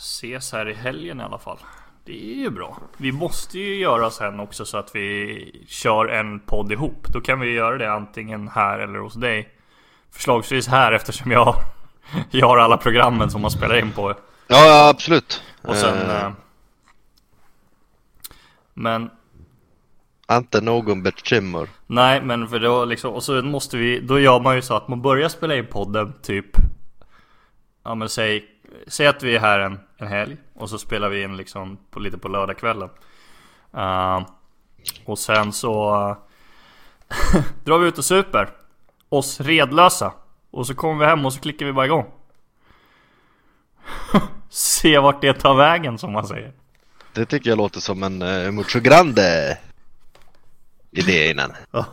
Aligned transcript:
ses 0.00 0.52
här 0.52 0.68
i 0.68 0.74
helgen 0.74 1.20
i 1.20 1.22
alla 1.22 1.38
fall. 1.38 1.58
Det 2.04 2.32
är 2.32 2.34
ju 2.34 2.50
bra. 2.50 2.78
Vi 2.96 3.12
måste 3.12 3.58
ju 3.58 3.74
göra 3.74 4.10
sen 4.10 4.40
också 4.40 4.64
så 4.64 4.78
att 4.78 4.94
vi 4.94 5.64
kör 5.68 6.06
en 6.06 6.40
podd 6.40 6.72
ihop. 6.72 7.06
Då 7.08 7.20
kan 7.20 7.40
vi 7.40 7.52
göra 7.52 7.78
det 7.78 7.92
antingen 7.92 8.48
här 8.48 8.78
eller 8.78 8.98
hos 8.98 9.14
dig. 9.14 9.48
Förslagsvis 10.10 10.68
här 10.68 10.92
eftersom 10.92 11.30
jag, 11.30 11.54
jag 12.30 12.46
har 12.46 12.58
alla 12.58 12.76
programmen 12.76 13.30
som 13.30 13.40
man 13.40 13.50
spelar 13.50 13.78
in 13.78 13.92
på. 13.92 14.14
Ja, 14.46 14.66
ja 14.66 14.88
absolut. 14.88 15.42
Och 15.62 15.76
sen... 15.76 16.10
Eh, 16.10 16.24
eh, 16.24 16.32
Men 18.74 19.10
inte 20.32 20.60
någon 20.60 21.02
bekymmer. 21.02 21.68
Nej 21.86 22.22
men 22.22 22.48
för 22.48 22.58
då 22.58 22.84
liksom, 22.84 23.14
och 23.14 23.22
så 23.22 23.42
måste 23.42 23.76
vi, 23.76 24.00
då 24.00 24.20
gör 24.20 24.40
man 24.40 24.56
ju 24.56 24.62
så 24.62 24.74
att 24.74 24.88
man 24.88 25.02
börjar 25.02 25.28
spela 25.28 25.56
in 25.56 25.66
podden 25.66 26.12
typ 26.22 26.56
Ja 27.82 27.94
men 27.94 28.08
säg, 28.08 28.44
säg 28.86 29.06
att 29.06 29.22
vi 29.22 29.36
är 29.36 29.40
här 29.40 29.58
en, 29.60 29.80
en 29.96 30.08
helg 30.08 30.36
och 30.54 30.70
så 30.70 30.78
spelar 30.78 31.08
vi 31.08 31.22
in 31.22 31.36
liksom 31.36 31.78
på, 31.90 32.00
lite 32.00 32.18
på 32.18 32.28
lördagskvällen. 32.28 32.88
Uh, 33.76 34.20
Och 35.04 35.18
sen 35.18 35.52
så 35.52 35.90
drar 37.64 37.78
vi 37.78 37.88
ut 37.88 37.98
och 37.98 38.04
super. 38.04 38.50
Oss 39.08 39.40
redlösa. 39.40 40.12
Och 40.50 40.66
så 40.66 40.74
kommer 40.74 41.04
vi 41.04 41.10
hem 41.10 41.26
och 41.26 41.32
så 41.32 41.40
klickar 41.40 41.66
vi 41.66 41.72
bara 41.72 41.86
igång. 41.86 42.10
Se 44.48 44.98
vart 44.98 45.20
det 45.20 45.32
tar 45.32 45.54
vägen 45.54 45.98
som 45.98 46.12
man 46.12 46.26
säger. 46.26 46.52
Det 47.12 47.26
tycker 47.26 47.50
jag 47.50 47.56
låter 47.56 47.80
som 47.80 48.02
en 48.02 48.22
uh, 48.22 48.50
mucho 48.50 48.80
grande 48.80 49.58
idé 50.90 51.30
innan. 51.30 51.52
Ja, 51.70 51.84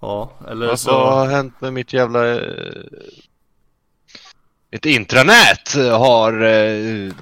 ja 0.00 0.32
eller 0.48 0.66
Vad 0.66 0.80
så 0.80 1.04
har 1.04 1.26
hänt 1.26 1.60
med 1.60 1.72
mitt 1.72 1.92
jävla... 1.92 2.24
Uh, 2.24 2.84
mitt 4.70 4.86
intranät 4.86 5.74
har 5.74 6.42
uh, 6.42 7.12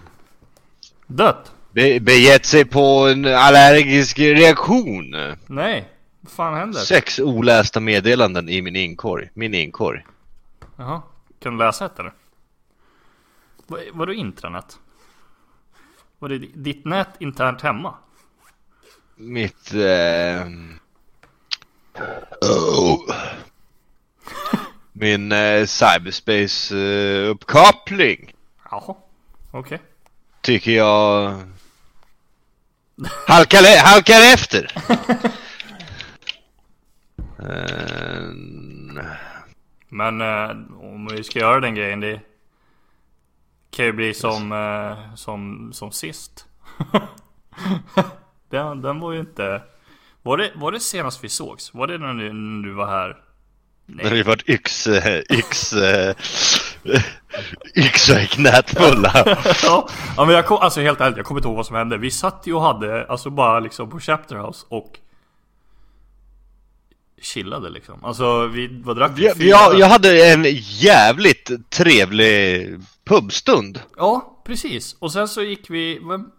Dött? 1.07 1.53
be 1.73 2.01
begett 2.01 2.47
sig 2.47 2.65
på 2.65 3.09
en 3.09 3.25
allergisk 3.25 4.19
reaktion. 4.19 5.37
Nej, 5.47 5.89
vad 6.21 6.33
fan 6.33 6.55
händer? 6.55 6.81
Sex 6.81 7.19
olästa 7.19 7.81
meddelanden 7.81 8.49
i 8.49 8.63
min 8.63 8.77
inkorg. 8.77 9.31
Min 9.35 9.55
inkorg. 9.55 10.07
Jaha, 10.77 11.03
kan 11.41 11.53
du 11.53 11.59
läsa 11.65 11.87
ett 11.87 11.99
eller? 11.99 12.13
Vad, 13.67 13.81
vadå 13.93 14.13
intranät? 14.13 14.79
Var 16.19 16.29
det 16.29 16.39
ditt 16.39 16.85
nät 16.85 17.09
internt 17.19 17.63
hemma? 17.63 17.95
Mitt... 19.17 19.75
Eh... 19.75 20.47
Oh. 22.41 23.15
Min 25.01 25.33
eh, 25.33 25.65
cyberspace-uppkoppling 25.67 28.33
Jaha, 28.71 28.95
okej. 29.51 29.79
tycker 30.43 30.71
jag 30.73 31.35
halkar, 33.27 33.79
halkar 33.85 34.21
efter. 34.35 34.73
Eh, 37.41 38.23
Men 39.89 40.21
eh, 40.21 40.51
om 40.81 41.09
vi 41.13 41.25
ska 41.25 41.39
göra 41.39 41.61
den 41.61 41.75
grejen, 41.75 42.01
det 42.01 42.21
kan 43.71 43.85
ju 43.85 43.93
bli 43.93 44.15
som, 44.15 44.53
eh, 44.53 45.15
som, 45.15 45.73
som 45.73 45.93
sist. 45.93 46.47
den, 48.51 48.83
den 48.83 49.01
var 49.01 49.13
ju 49.13 49.21
inte... 49.21 49.63
Var 50.23 50.37
det, 50.37 50.53
var 50.55 50.73
det 50.73 50.81
senast 50.81 51.25
vi 51.25 51.29
sågs? 51.29 51.75
Var 51.75 51.87
det 51.87 51.99
när 51.99 52.15
du, 52.15 52.33
när 52.33 52.69
du 52.69 52.73
var 52.75 52.87
här? 52.87 53.17
Det 53.91 54.09
har 54.09 54.25
varit 54.25 54.49
yx, 54.49 54.87
eh, 54.87 55.23
yx, 55.31 55.73
yxor 57.77 58.19
i 58.19 58.27
knät 58.27 58.71
fulla. 58.71 59.25
ja, 59.63 59.89
men 60.17 60.29
jag 60.29 60.47
kom, 60.47 60.59
alltså 60.59 60.81
helt 60.81 61.01
ärligt, 61.01 61.17
jag 61.17 61.27
kommer 61.27 61.41
inte 61.41 61.49
ihåg 61.49 61.57
vad 61.57 61.67
som 61.67 61.77
hände. 61.77 61.99
Vi 61.99 62.11
satt 62.11 62.43
ju 62.45 62.55
och 62.55 62.63
hade, 62.63 63.07
alltså 63.07 63.31
bara 63.31 63.61
liksom 63.61 63.91
på 63.91 64.01
Chapter 64.01 64.37
House 64.37 64.67
och 64.69 64.99
chillade 67.21 67.71
liksom. 67.71 68.05
Alltså 68.05 68.47
vi, 68.47 68.81
vad 68.85 68.97
drack 68.97 69.13
vi? 69.15 69.49
Jag, 69.49 69.79
jag 69.79 69.87
hade 69.87 70.33
en 70.33 70.45
jävligt 70.61 71.71
trevlig 71.71 72.69
pubstund. 73.05 73.81
Ja, 73.97 74.43
precis. 74.47 74.97
Och 74.99 75.13
sen 75.13 75.29
så 75.29 75.43
gick 75.43 75.71
vi, 75.71 76.01
men 76.03 76.31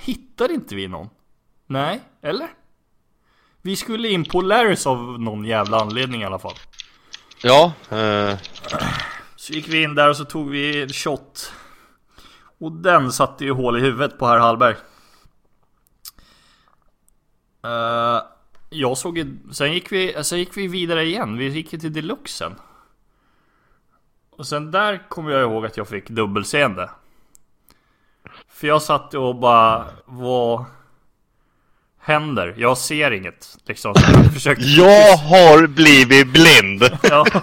hittade 0.00 0.54
inte 0.54 0.74
vi 0.74 0.88
någon? 0.88 1.08
Nej, 1.66 2.00
eller? 2.22 2.48
Vi 3.62 3.76
skulle 3.76 4.08
in 4.08 4.24
på 4.24 4.40
Larrys 4.40 4.86
av 4.86 5.20
någon 5.20 5.44
jävla 5.44 5.80
anledning 5.80 6.22
i 6.22 6.24
alla 6.24 6.38
fall. 6.38 6.54
Ja, 7.42 7.72
eh, 7.90 8.38
Så 9.36 9.52
gick 9.52 9.68
vi 9.68 9.82
in 9.82 9.94
där 9.94 10.08
och 10.08 10.16
så 10.16 10.24
tog 10.24 10.50
vi 10.50 10.82
en 10.82 10.88
shot. 10.88 11.52
Och 12.58 12.72
den 12.72 13.12
satte 13.12 13.44
ju 13.44 13.52
hål 13.52 13.78
i 13.78 13.80
huvudet 13.80 14.18
på 14.18 14.26
herr 14.26 14.38
Hallberg. 14.38 14.76
Eh, 17.64 18.22
jag 18.70 18.98
såg 18.98 19.18
ju, 19.18 19.36
sen 19.52 19.72
gick 19.72 19.92
vi, 19.92 20.24
sen 20.24 20.38
gick 20.38 20.56
vi 20.56 20.66
vidare 20.66 21.04
igen. 21.04 21.38
Vi 21.38 21.48
gick 21.48 21.72
ju 21.72 21.78
till 21.78 21.92
deluxen. 21.92 22.54
Och 24.30 24.46
sen 24.46 24.70
där 24.70 25.08
kommer 25.08 25.30
jag 25.30 25.42
ihåg 25.42 25.66
att 25.66 25.76
jag 25.76 25.88
fick 25.88 26.10
dubbelseende. 26.10 26.90
För 28.48 28.66
jag 28.66 28.82
satt 28.82 29.14
och 29.14 29.36
bara, 29.36 29.86
var 30.04 30.64
händer? 32.00 32.54
Jag 32.56 32.78
ser 32.78 33.10
inget. 33.10 33.56
Liksom. 33.66 33.94
Jag 34.44 34.56
jag 34.58 35.16
har 35.16 35.66
blivit 35.66 36.32
blind. 36.32 36.98
Ja. 37.02 37.26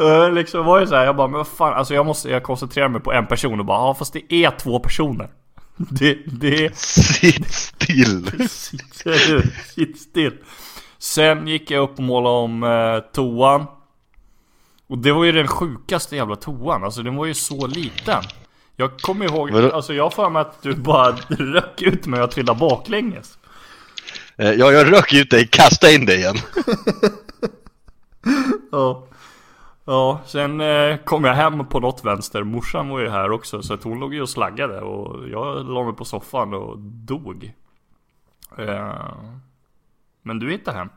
Eh, 0.00 0.32
liksom 0.32 0.64
var 0.66 0.80
ju 0.80 0.86
så 0.86 0.94
här, 0.94 1.04
jag 1.04 1.16
bara, 1.16 1.28
men 1.28 1.38
vad 1.38 1.48
fan, 1.48 1.74
alltså 1.74 1.94
jag 1.94 2.06
måste, 2.06 2.30
jag 2.30 2.42
koncentrerar 2.42 2.88
mig 2.88 3.00
på 3.00 3.12
en 3.12 3.26
person 3.26 3.60
och 3.60 3.66
bara, 3.66 3.78
ja 3.78 3.94
fast 3.94 4.12
det 4.12 4.34
är 4.34 4.50
två 4.50 4.78
personer. 4.78 5.28
Det, 5.76 6.18
det 6.26 6.64
är, 6.66 6.70
Sitt 6.74 7.50
still. 7.52 8.48
sitt 9.74 10.00
still. 10.00 10.32
Sen 10.98 11.48
gick 11.48 11.70
jag 11.70 11.82
upp 11.82 11.98
och 11.98 12.04
målade 12.04 12.34
om 12.36 12.62
eh, 12.62 12.98
toan. 13.12 13.66
Och 14.88 14.98
det 14.98 15.12
var 15.12 15.24
ju 15.24 15.32
den 15.32 15.48
sjukaste 15.48 16.16
jävla 16.16 16.36
toan, 16.36 16.84
alltså 16.84 17.02
den 17.02 17.16
var 17.16 17.26
ju 17.26 17.34
så 17.34 17.66
liten. 17.66 18.22
Jag 18.80 19.00
kommer 19.00 19.24
ihåg, 19.24 19.50
Vadå? 19.50 19.70
alltså 19.70 19.94
jag 19.94 20.10
har 20.10 20.30
mig 20.30 20.40
att 20.42 20.62
du 20.62 20.74
bara 20.74 21.12
röck 21.28 21.82
ut 21.82 22.06
mig 22.06 22.22
och 22.22 22.30
trillade 22.30 22.58
baklänges. 22.58 23.38
Eh, 24.36 24.50
Ja, 24.50 24.72
jag 24.72 24.92
rök 24.92 25.12
ut 25.12 25.30
dig, 25.30 25.46
kasta 25.46 25.90
in 25.90 26.06
dig 26.06 26.16
igen. 26.18 26.36
Ja. 28.72 29.04
Ja, 29.84 30.20
sen 30.26 30.60
eh, 30.60 30.96
kom 30.96 31.24
jag 31.24 31.34
hem 31.34 31.66
på 31.66 31.80
något 31.80 32.04
vänster. 32.04 32.42
Morsan 32.42 32.88
var 32.88 33.00
ju 33.00 33.08
här 33.08 33.30
också 33.30 33.62
så 33.62 33.74
att 33.74 33.82
hon 33.82 33.98
låg 34.00 34.14
ju 34.14 34.22
och 34.22 34.28
slaggade 34.28 34.80
och 34.80 35.28
jag 35.28 35.66
la 35.70 35.84
mig 35.84 35.92
på 35.94 36.04
soffan 36.04 36.54
och 36.54 36.78
dog. 36.78 37.52
Eh, 38.58 38.94
men 40.22 40.38
du 40.38 40.50
hittade 40.50 40.78
hem? 40.78 40.88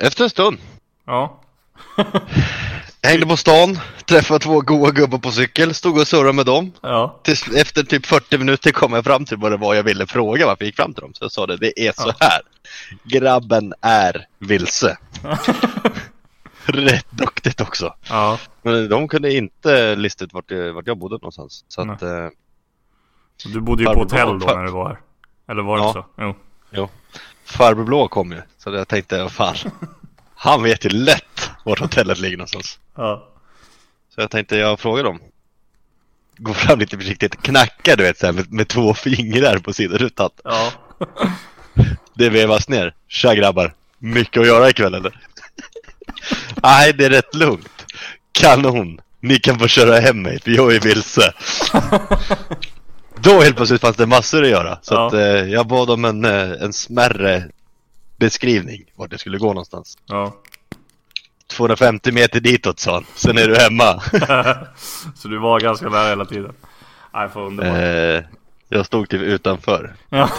Efter 0.00 0.24
en 0.24 0.30
stund. 0.30 0.58
Ja. 1.04 1.40
Hängde 3.02 3.26
på 3.26 3.36
stan, 3.36 3.78
träffade 4.06 4.40
två 4.40 4.60
goa 4.60 4.90
gubbar 4.90 5.18
på 5.18 5.30
cykel, 5.30 5.74
stod 5.74 5.98
och 5.98 6.08
surrade 6.08 6.32
med 6.32 6.46
dem. 6.46 6.72
Ja. 6.82 7.20
Tills, 7.24 7.48
efter 7.48 7.82
typ 7.82 8.06
40 8.06 8.38
minuter 8.38 8.72
kom 8.72 8.92
jag 8.92 9.04
fram 9.04 9.24
till 9.24 9.36
vad 9.36 9.50
det 9.52 9.56
var 9.56 9.74
jag 9.74 9.82
ville 9.82 10.06
fråga 10.06 10.46
varför 10.46 10.64
jag 10.64 10.66
gick 10.66 10.76
fram 10.76 10.94
till 10.94 11.00
dem. 11.02 11.14
Så 11.14 11.24
jag 11.24 11.32
sa 11.32 11.46
det, 11.46 11.56
det 11.56 11.86
är 11.86 11.92
så 11.92 12.12
här. 12.20 12.40
Grabben 13.04 13.74
är 13.80 14.26
vilse. 14.38 14.98
Rätt 16.64 17.06
duktigt 17.10 17.60
också. 17.60 17.94
Ja. 18.08 18.38
Men 18.62 18.88
de 18.88 19.08
kunde 19.08 19.32
inte 19.34 19.96
lista 19.96 20.24
ut 20.24 20.32
vart, 20.32 20.50
jag- 20.50 20.72
vart 20.72 20.86
jag 20.86 20.98
bodde 20.98 21.14
någonstans. 21.14 21.64
Så 21.68 21.90
att, 21.92 22.02
eh, 22.02 22.28
Du 23.44 23.60
bodde 23.60 23.82
ju 23.82 23.86
på 23.88 23.98
hotell 23.98 24.38
då 24.38 24.46
när 24.46 24.64
du 24.64 24.70
var 24.70 24.88
här. 24.88 24.98
Eller 25.50 25.62
var 25.62 25.76
det 25.78 25.82
Ja. 25.84 25.92
så? 25.92 26.06
Jo. 26.18 26.34
jo. 26.70 26.88
Farbror 27.44 27.84
Blå 27.84 28.08
kom 28.08 28.32
ju. 28.32 28.42
Så 28.58 28.70
jag 28.74 28.88
tänkte, 28.88 29.22
vad 29.22 29.32
fan. 29.32 29.56
Han 30.34 30.62
vet 30.62 30.84
ju 30.84 30.88
lätt 30.88 31.31
vart 31.64 31.78
hotellet 31.80 32.18
ligger 32.18 32.36
någonstans. 32.36 32.78
Ja. 32.96 33.28
Så 34.14 34.20
jag 34.20 34.30
tänkte, 34.30 34.56
jag 34.56 34.80
frågar 34.80 35.04
dem. 35.04 35.20
Går 36.36 36.52
fram 36.54 36.78
lite 36.78 36.96
försiktigt, 36.96 37.42
knackar 37.42 37.96
du 37.96 38.02
vet 38.02 38.18
så 38.18 38.26
här, 38.26 38.32
med, 38.32 38.52
med 38.52 38.68
två 38.68 38.94
fingrar 38.94 39.58
på 39.58 39.72
sidorutan. 39.72 40.30
Ja. 40.44 40.72
Det 42.14 42.28
vevas 42.28 42.68
ner. 42.68 42.94
Tja 43.08 43.34
grabbar, 43.34 43.74
mycket 43.98 44.40
att 44.40 44.46
göra 44.46 44.70
ikväll 44.70 44.94
eller? 44.94 45.20
Nej, 46.62 46.92
det 46.92 47.04
är 47.04 47.10
rätt 47.10 47.34
lugnt. 47.34 47.84
Kanon, 48.32 49.00
ni 49.20 49.38
kan 49.38 49.58
få 49.58 49.68
köra 49.68 50.00
hem 50.00 50.22
mig 50.22 50.40
för 50.40 50.50
jag 50.50 50.74
är 50.74 50.80
vilse. 50.80 51.32
Då 53.16 53.40
helt 53.40 53.56
plötsligt 53.56 53.80
fanns 53.80 53.96
det 53.96 54.06
massor 54.06 54.42
att 54.42 54.48
göra. 54.50 54.78
Så 54.82 54.94
Ja. 54.94 55.06
att, 55.06 55.12
eh, 55.12 55.20
jag 55.20 55.66
bad 55.66 55.90
om 55.90 56.04
en, 56.04 56.24
eh, 56.24 56.50
en 56.62 56.72
smärre 56.72 57.48
beskrivning 58.16 58.84
vart 58.94 59.10
jag 59.10 59.20
skulle 59.20 59.38
gå 59.38 59.46
någonstans. 59.48 59.98
Ja. 60.06 60.36
250 61.56 62.12
meter 62.12 62.40
ditåt 62.40 62.78
sa 62.80 62.92
han, 62.94 63.04
sen 63.14 63.38
är 63.38 63.48
du 63.48 63.56
hemma. 63.56 64.00
så 65.14 65.28
du 65.28 65.38
var 65.38 65.60
ganska 65.60 65.88
nära 65.88 66.08
hela 66.08 66.24
tiden. 66.24 66.52
Nej, 67.14 67.28
för 67.28 67.40
underbart. 67.40 67.76
eh, 67.76 68.30
jag 68.68 68.86
stod 68.86 69.08
typ 69.08 69.20
utanför 69.22 69.94
Ja. 70.08 70.30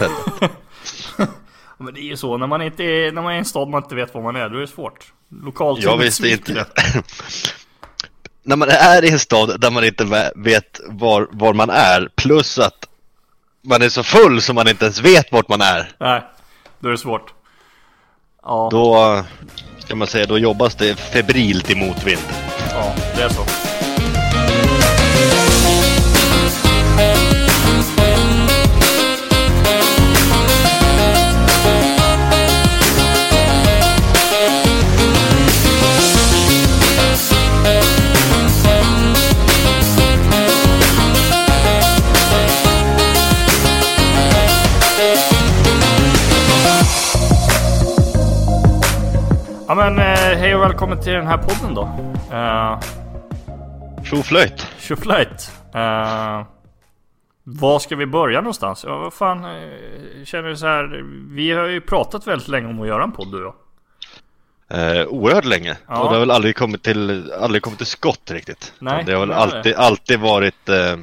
Men 1.77 1.94
det 1.94 2.00
är 2.00 2.04
ju 2.04 2.18
så, 2.18 2.38
när 2.38 2.48
man 2.48 2.62
inte 2.62 2.83
är, 2.83 3.12
när 3.12 3.21
man 3.21 3.31
är 3.31 3.36
i 3.36 3.39
en 3.39 3.45
stad 3.45 3.69
man 3.69 3.83
inte 3.83 3.95
vet 3.95 4.13
var 4.13 4.21
man 4.21 4.36
är, 4.36 4.50
då 4.50 4.57
är 4.57 4.62
det 4.62 4.68
svårt. 4.68 5.13
Lokalt 5.44 5.83
Jag 5.83 5.98
visste 5.98 6.30
inte. 6.30 6.65
när 8.44 8.56
man 8.56 8.69
är 8.69 9.06
i 9.06 9.10
en 9.10 9.19
stad 9.19 9.62
där 9.62 9.71
man 9.71 9.83
inte 9.83 10.31
vet 10.36 10.80
var, 10.88 11.27
var 11.31 11.54
man 11.54 11.69
är, 11.69 12.10
plus 12.15 12.60
att 12.60 12.86
man 13.62 13.81
är 13.81 13.89
så 13.89 14.04
full 14.04 14.42
så 14.42 14.54
man 14.54 14.68
inte 14.68 14.86
ens 14.86 15.00
vet 15.01 15.31
vart 15.31 15.50
man 15.50 15.62
är. 15.62 15.92
Nej, 16.00 16.24
då 16.80 16.88
är 16.88 16.92
det 16.92 16.98
svårt. 16.98 17.33
Ja, 18.44 18.68
Då 18.71 19.24
kan 19.88 19.97
man 19.97 20.07
säga, 20.07 20.25
då 20.25 20.38
jobbas 20.38 20.75
det 20.75 20.95
febrilt 20.95 21.69
i 21.69 21.75
motvind. 21.75 22.21
ja 22.71 22.94
det 23.15 23.21
är 23.21 23.30
så. 23.30 23.62
Välkommen 50.73 51.01
till 51.01 51.13
den 51.13 51.27
här 51.27 51.37
podden 51.37 51.73
då. 51.75 51.81
Uh, 52.35 52.79
Tjoflöjt! 54.03 54.67
Tjoflöjt. 54.79 55.51
Uh, 55.75 56.43
var 57.43 57.79
ska 57.79 57.95
vi 57.95 58.05
börja 58.05 58.41
någonstans? 58.41 58.83
Ja 58.87 58.97
vad 58.97 59.13
fan, 59.13 59.45
eh, 59.45 60.25
känner 60.25 60.49
du 60.49 60.57
så 60.57 60.65
här. 60.65 61.05
Vi 61.29 61.51
har 61.51 61.65
ju 61.65 61.81
pratat 61.81 62.27
väldigt 62.27 62.47
länge 62.47 62.67
om 62.67 62.81
att 62.81 62.87
göra 62.87 63.03
en 63.03 63.11
podd 63.11 63.31
du 63.31 63.45
och 63.45 63.55
jag. 64.69 64.99
Eh, 64.99 65.07
oerhört 65.07 65.45
länge. 65.45 65.77
Ja. 65.87 65.99
Och 65.99 66.05
det 66.05 66.15
har 66.15 66.19
väl 66.19 66.31
aldrig 66.31 66.55
kommit 66.55 66.83
till, 66.83 67.31
aldrig 67.41 67.61
kommit 67.61 67.77
till 67.79 67.87
skott 67.87 68.31
riktigt. 68.31 68.73
Nej, 68.79 69.03
det 69.05 69.13
har 69.13 69.19
väl 69.19 69.29
det. 69.29 69.35
alltid, 69.35 69.75
alltid 69.75 70.19
varit 70.19 70.69
eh, 70.69 70.97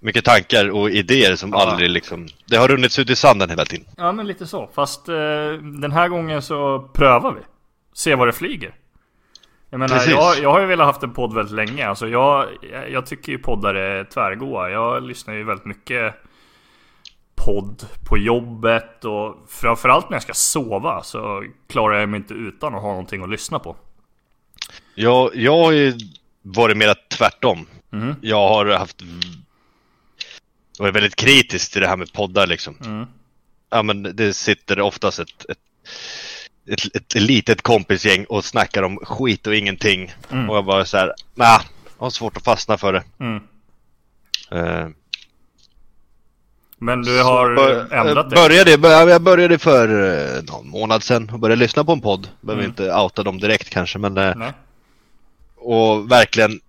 mycket 0.00 0.24
tankar 0.24 0.70
och 0.70 0.90
idéer 0.90 1.36
som 1.36 1.50
Ja. 1.52 1.70
aldrig 1.70 1.90
liksom, 1.90 2.28
det 2.46 2.56
har 2.56 2.68
runnits 2.68 2.98
ut 2.98 3.10
i 3.10 3.16
sanden 3.16 3.50
hela 3.50 3.64
tiden. 3.64 3.86
Ja 3.96 4.12
men 4.12 4.26
lite 4.26 4.46
så. 4.46 4.68
Fast 4.74 5.08
eh, 5.08 5.14
den 5.82 5.92
här 5.92 6.08
gången 6.08 6.42
så 6.42 6.88
prövar 6.92 7.32
vi. 7.32 7.40
Se 7.92 8.14
vad 8.14 8.28
det 8.28 8.32
flyger. 8.32 8.74
Jag 9.70 9.78
menar, 9.78 9.94
Precis. 9.94 10.10
jag, 10.10 10.38
jag 10.38 10.50
har 10.52 10.60
ju 10.60 10.66
velat 10.66 10.86
haft 10.86 11.02
en 11.02 11.12
podd 11.12 11.34
väldigt 11.34 11.54
länge. 11.54 11.88
Alltså 11.88 12.08
jag, 12.08 12.48
jag, 12.90 13.06
tycker 13.06 13.32
ju 13.32 13.38
poddar 13.38 13.74
är 13.74 14.04
tvärgoa. 14.04 14.70
Jag 14.70 15.02
lyssnar 15.02 15.34
ju 15.34 15.44
väldigt 15.44 15.66
mycket 15.66 16.14
podd 17.34 17.86
på 18.08 18.18
jobbet 18.18 19.04
och 19.04 19.36
framförallt 19.48 20.10
när 20.10 20.14
jag 20.14 20.22
ska 20.22 20.34
sova 20.34 21.02
så 21.02 21.44
klarar 21.68 22.00
jag 22.00 22.08
mig 22.08 22.18
inte 22.18 22.34
utan 22.34 22.74
att 22.74 22.82
ha 22.82 22.88
någonting 22.88 23.22
att 23.22 23.30
lyssna 23.30 23.58
på. 23.58 23.76
Jag, 24.94 25.36
jag 25.36 25.64
har 25.64 25.72
ju 25.72 25.94
varit 26.42 26.76
mer 26.76 26.94
tvärtom. 27.08 27.66
Mhm. 27.90 28.14
Jag 28.20 28.48
har 28.48 28.66
haft 28.66 29.02
varit 30.78 30.94
väldigt 30.94 31.16
kritisk 31.16 31.72
till 31.72 31.80
det 31.80 31.88
här 31.88 31.96
med 31.96 32.12
poddar 32.12 32.46
liksom. 32.46 32.76
Mm. 32.84 33.06
Ja 33.70 33.82
men 33.82 34.02
det 34.02 34.32
sitter 34.32 34.80
oftast 34.80 35.18
ett, 35.18 35.50
ett, 35.50 35.58
ett, 36.66 36.96
ett 36.96 37.14
litet 37.22 37.62
kompisgäng 37.62 38.24
och 38.24 38.44
snackar 38.44 38.82
om 38.82 38.96
skit 38.96 39.46
och 39.46 39.54
ingenting. 39.54 40.12
Mm. 40.30 40.50
Och 40.50 40.56
jag 40.56 40.64
bara 40.64 40.84
så 40.84 40.96
här, 40.96 41.14
nah, 41.34 41.60
jag 41.98 42.04
har 42.06 42.10
svårt 42.10 42.36
att 42.36 42.44
fastna 42.44 42.78
för 42.78 42.92
det. 42.92 43.02
Mm. 43.20 43.42
Eh, 44.50 44.88
Men 46.78 47.02
du 47.02 47.22
har 47.22 47.54
Bör- 47.56 47.92
ändrat 47.94 48.30
det? 48.30 48.36
började, 48.36 48.78
bör- 48.78 49.08
Jag 49.08 49.22
började 49.22 49.58
för 49.58 49.88
eh, 50.36 50.42
någon 50.42 50.68
månad 50.68 51.02
sedan 51.02 51.30
och 51.30 51.38
började 51.38 51.60
lyssna 51.60 51.84
på 51.84 51.92
en 51.92 52.00
podd. 52.00 52.28
Behöver 52.40 52.62
Mm. 52.64 52.70
inte 52.70 52.94
outa 52.94 53.22
dem 53.22 53.38
direkt 53.40 53.70
kanske 53.70 53.98
men 53.98 54.18
eh, 54.18 54.36
Nej? 54.36 54.52
och 55.56 56.10
verkligen 56.10 56.60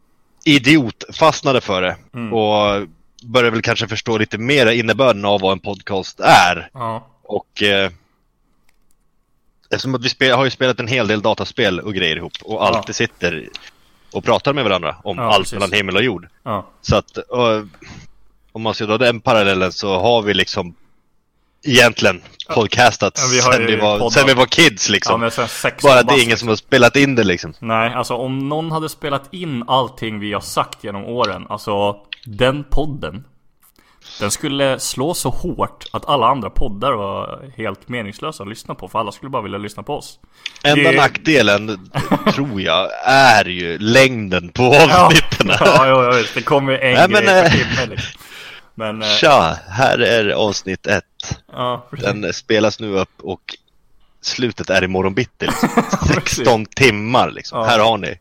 idiot 0.45 1.03
fastnade 1.13 1.61
för 1.61 1.81
det. 1.81 1.95
Mm. 2.13 2.33
Och 2.33 2.87
började 3.23 3.51
väl 3.51 3.61
kanske 3.61 3.87
förstå 3.87 4.17
lite 4.17 4.37
mer 4.37 4.67
innebörden 4.67 5.25
av 5.25 5.41
vad 5.41 5.51
en 5.51 5.59
podcast 5.59 6.19
är. 6.19 6.69
Ja. 6.73 7.07
Och 7.23 7.63
eh, 7.63 7.91
eftersom 9.71 9.95
att 9.95 10.05
vi 10.05 10.09
spel, 10.09 10.35
har 10.35 10.45
ju 10.45 10.51
spelat 10.51 10.79
en 10.79 10.87
hel 10.87 11.07
del 11.07 11.21
dataspel 11.21 11.79
och 11.79 11.93
grejer 11.93 12.15
ihop 12.15 12.33
och 12.43 12.67
alltid 12.67 12.95
sitter 12.95 13.49
och 14.13 14.23
pratar 14.23 14.53
med 14.53 14.63
varandra 14.63 14.95
om 15.03 15.17
Ja, 15.17 15.23
allt 15.23 15.37
precis. 15.37 15.53
mellan 15.53 15.71
himmel 15.73 15.95
och 15.95 16.03
jord. 16.03 16.27
Ja. 16.43 16.67
Så 16.81 16.95
att 16.95 17.17
eh, 17.17 17.63
om 18.51 18.61
man 18.61 18.73
ska 18.73 18.85
dra 18.85 18.97
den 18.97 19.19
parallellen 19.21 19.71
så 19.71 19.99
har 19.99 20.21
vi 20.21 20.33
liksom 20.33 20.75
egentligen 21.65 22.21
podcastat 22.55 23.13
Ja, 23.17 23.23
vi 23.31 23.41
sen, 23.41 23.65
vi 23.65 23.75
var, 23.75 24.09
sen 24.09 24.27
vi 24.27 24.33
var 24.33 24.45
kids 24.45 24.89
ja 24.89 24.93
liksom. 24.93 25.31
sex 25.47 25.83
Bara 25.83 25.99
år 25.99 26.03
det 26.03 26.13
är 26.13 26.23
ingen 26.23 26.37
som 26.37 26.47
har 26.47 26.55
spelat 26.55 26.95
in 26.95 27.15
det 27.15 27.23
liksom. 27.23 27.53
Nej, 27.59 27.93
alltså 27.93 28.15
om 28.15 28.49
någon 28.49 28.71
hade 28.71 28.89
spelat 28.89 29.33
in 29.33 29.63
allting 29.67 30.19
vi 30.19 30.33
har 30.33 30.41
sagt 30.41 30.83
genom 30.83 31.05
åren, 31.05 31.45
alltså 31.49 31.97
den 32.25 32.63
podden. 32.63 33.23
Den 34.21 34.31
skulle 34.31 34.79
slå 34.79 35.13
så 35.13 35.29
hårt 35.29 35.85
att 35.91 36.09
alla 36.09 36.27
andra 36.27 36.49
poddar 36.49 36.91
var 36.91 37.45
helt 37.57 37.89
meningslösa 37.89 38.43
att 38.43 38.49
lyssna 38.49 38.75
på, 38.75 38.87
för 38.87 38.99
alla 38.99 39.11
skulle 39.11 39.29
bara 39.29 39.41
vilja 39.41 39.57
lyssna 39.57 39.83
på 39.83 39.97
oss. 39.97 40.19
Enda 40.63 40.91
Det- 40.91 40.97
nackdelen 40.97 41.89
tror 42.33 42.61
jag 42.61 42.89
är 43.05 43.45
ju 43.45 43.77
längden 43.79 44.49
på 44.49 44.63
Ja, 44.63 45.05
avsnitten. 45.05 45.47
ja, 45.59 45.87
ja, 45.87 45.87
jag 45.87 46.13
vet. 46.15 46.33
Det 46.33 46.41
kommer 46.41 46.73
en 46.73 46.93
Nej, 46.93 47.07
men, 47.09 47.23
grej 47.23 47.25
per 47.25 47.45
eh, 47.45 47.51
timme 47.51 47.85
liksom. 47.89 48.21
Men, 48.75 49.01
eh, 49.01 49.07
Tja, 49.07 49.57
här 49.69 49.99
är 49.99 50.29
avsnitt 50.29 50.87
ett. 50.87 51.03
ja. 51.51 51.87
Den 51.91 52.33
spelas 52.33 52.79
nu 52.79 52.99
upp 52.99 53.21
och 53.21 53.41
slutet 54.21 54.69
är 54.69 54.83
imorgon 54.83 55.13
bitti. 55.13 55.45
Liksom. 55.45 55.69
Precis. 56.07 56.35
16 56.35 56.65
timmar 56.65 57.31
liksom. 57.31 57.59
Ja. 57.59 57.65
Här 57.65 57.79
har 57.79 57.97
ni. 57.97 58.19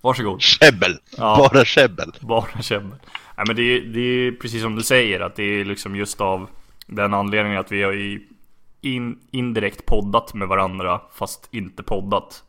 Varsågod. 0.00 0.42
Käbbel. 0.42 0.98
Ja. 1.16 1.48
Bara 1.52 1.64
käbbel. 1.64 2.12
Bara 2.20 2.62
käbbel. 2.62 2.98
Nej 3.36 3.44
men 3.46 3.56
det 3.56 3.62
är, 3.62 3.80
det 3.80 4.00
är 4.00 4.32
precis 4.32 4.62
som 4.62 4.76
du 4.76 4.82
säger 4.82 5.20
att 5.20 5.36
det 5.36 5.42
är 5.60 5.64
liksom 5.64 5.96
just 5.96 6.20
av 6.20 6.48
den 6.86 7.14
anledningen 7.14 7.58
att 7.60 7.72
vi 7.72 7.82
har 7.82 7.92
ju 7.92 8.26
in, 8.80 9.18
indirekt 9.30 9.86
poddat 9.86 10.34
med 10.34 10.48
varandra 10.48 11.00
fast 11.14 11.48
inte 11.54 11.82
poddat. 11.82 12.42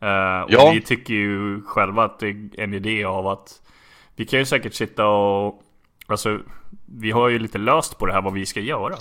Eh, 0.00 0.40
och 0.40 0.50
Ja. 0.50 0.70
vi 0.74 0.80
tycker 0.80 1.14
ju 1.14 1.62
själva 1.62 2.04
att 2.04 2.18
det 2.18 2.28
är 2.28 2.50
en 2.60 2.74
idé 2.74 3.04
av 3.04 3.26
att 3.26 3.62
vi 4.16 4.24
kan 4.26 4.38
ju 4.38 4.44
säkert 4.44 4.74
sitta 4.74 5.06
och 5.06 5.62
Alltså 6.08 6.38
vi 6.86 7.10
har 7.10 7.28
ju 7.28 7.38
lite 7.38 7.58
löst 7.58 7.98
på 7.98 8.06
det 8.06 8.12
här 8.12 8.22
vad 8.22 8.32
vi 8.32 8.46
ska 8.46 8.60
göra. 8.60 8.94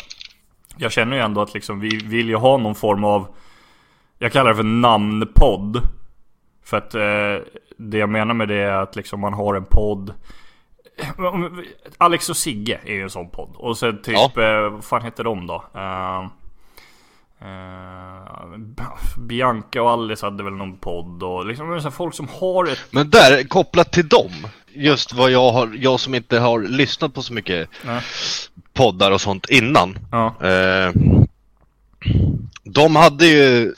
Jag 0.78 0.92
känner 0.92 1.18
ju 1.18 1.24
ändå 1.24 1.42
att 1.42 1.54
liksom 1.54 1.80
vi 1.80 1.98
vill 1.98 2.30
ju 2.30 2.36
ha 2.36 2.58
någon 2.58 2.76
form 2.76 3.04
av 3.04 3.28
Jag 4.20 4.32
kallar 4.32 4.50
det 4.50 4.56
för 4.56 4.64
namnpodd. 4.64 5.82
För 6.64 6.78
att 6.78 6.96
eh, 6.96 7.48
det 7.78 7.98
jag 7.98 8.10
menar 8.10 8.34
med 8.34 8.48
det 8.48 8.56
är 8.56 8.72
att 8.78 8.96
liksom 8.96 9.20
man 9.20 9.34
har 9.34 9.56
en 9.56 9.66
podd 9.66 10.14
Alex 11.98 12.30
och 12.30 12.38
Sigge 12.38 12.80
är 12.86 12.94
ju 12.94 13.04
en 13.04 13.10
sån 13.10 13.30
podd. 13.30 13.50
Och 13.56 13.78
sen 13.78 14.02
typ, 14.02 14.14
Ja. 14.16 14.32
eh, 14.44 14.70
vad 14.70 14.84
fan 14.84 15.02
heter 15.02 15.24
de 15.24 15.48
då? 15.48 15.64
Eh, 15.76 16.20
eh, 17.42 18.58
Bianca 19.18 19.82
och 19.82 19.90
Alice 19.92 20.26
hade 20.26 20.44
väl 20.44 20.54
någon 20.54 20.78
podd 20.78 21.24
och 21.24 21.46
liksom 21.46 21.82
så 21.82 21.92
folk 21.92 22.16
som 22.16 22.28
har 22.40 22.66
ett... 22.72 22.80
Men 22.92 23.10
där, 23.10 23.44
kopplat 23.48 23.92
till 23.92 24.08
dem. 24.08 24.32
Just 24.74 25.14
vad 25.14 25.32
jag 25.32 25.52
har, 25.52 25.76
jag 25.80 26.00
som 26.00 26.16
inte 26.16 26.40
har 26.40 26.60
lyssnat 26.62 27.14
på 27.14 27.22
så 27.22 27.34
mycket 27.34 27.70
Nej. 27.86 28.02
poddar 28.74 29.12
och 29.12 29.22
sånt 29.22 29.50
innan. 29.50 29.98
Ja, 30.12 30.36
Eh, 30.48 30.92
de 32.64 32.96
hade 32.96 33.26
ju 33.28 33.74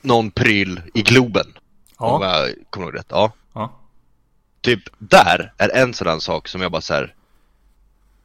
någon 0.00 0.30
pryl 0.30 0.80
i 0.94 1.02
Globen. 1.02 1.46
Om 1.96 2.22
ja, 2.22 2.38
jag 2.38 2.50
kommer 2.70 2.86
ihåg 2.86 2.96
rätt. 2.96 3.06
Ja. 3.10 3.32
Typ 4.66 4.82
där 4.98 5.52
är 5.58 5.76
en 5.76 5.94
sådan 5.94 6.20
sak 6.20 6.48
som 6.48 6.62
jag 6.62 6.72
bara 6.72 6.80
så 6.80 6.94
här. 6.94 7.14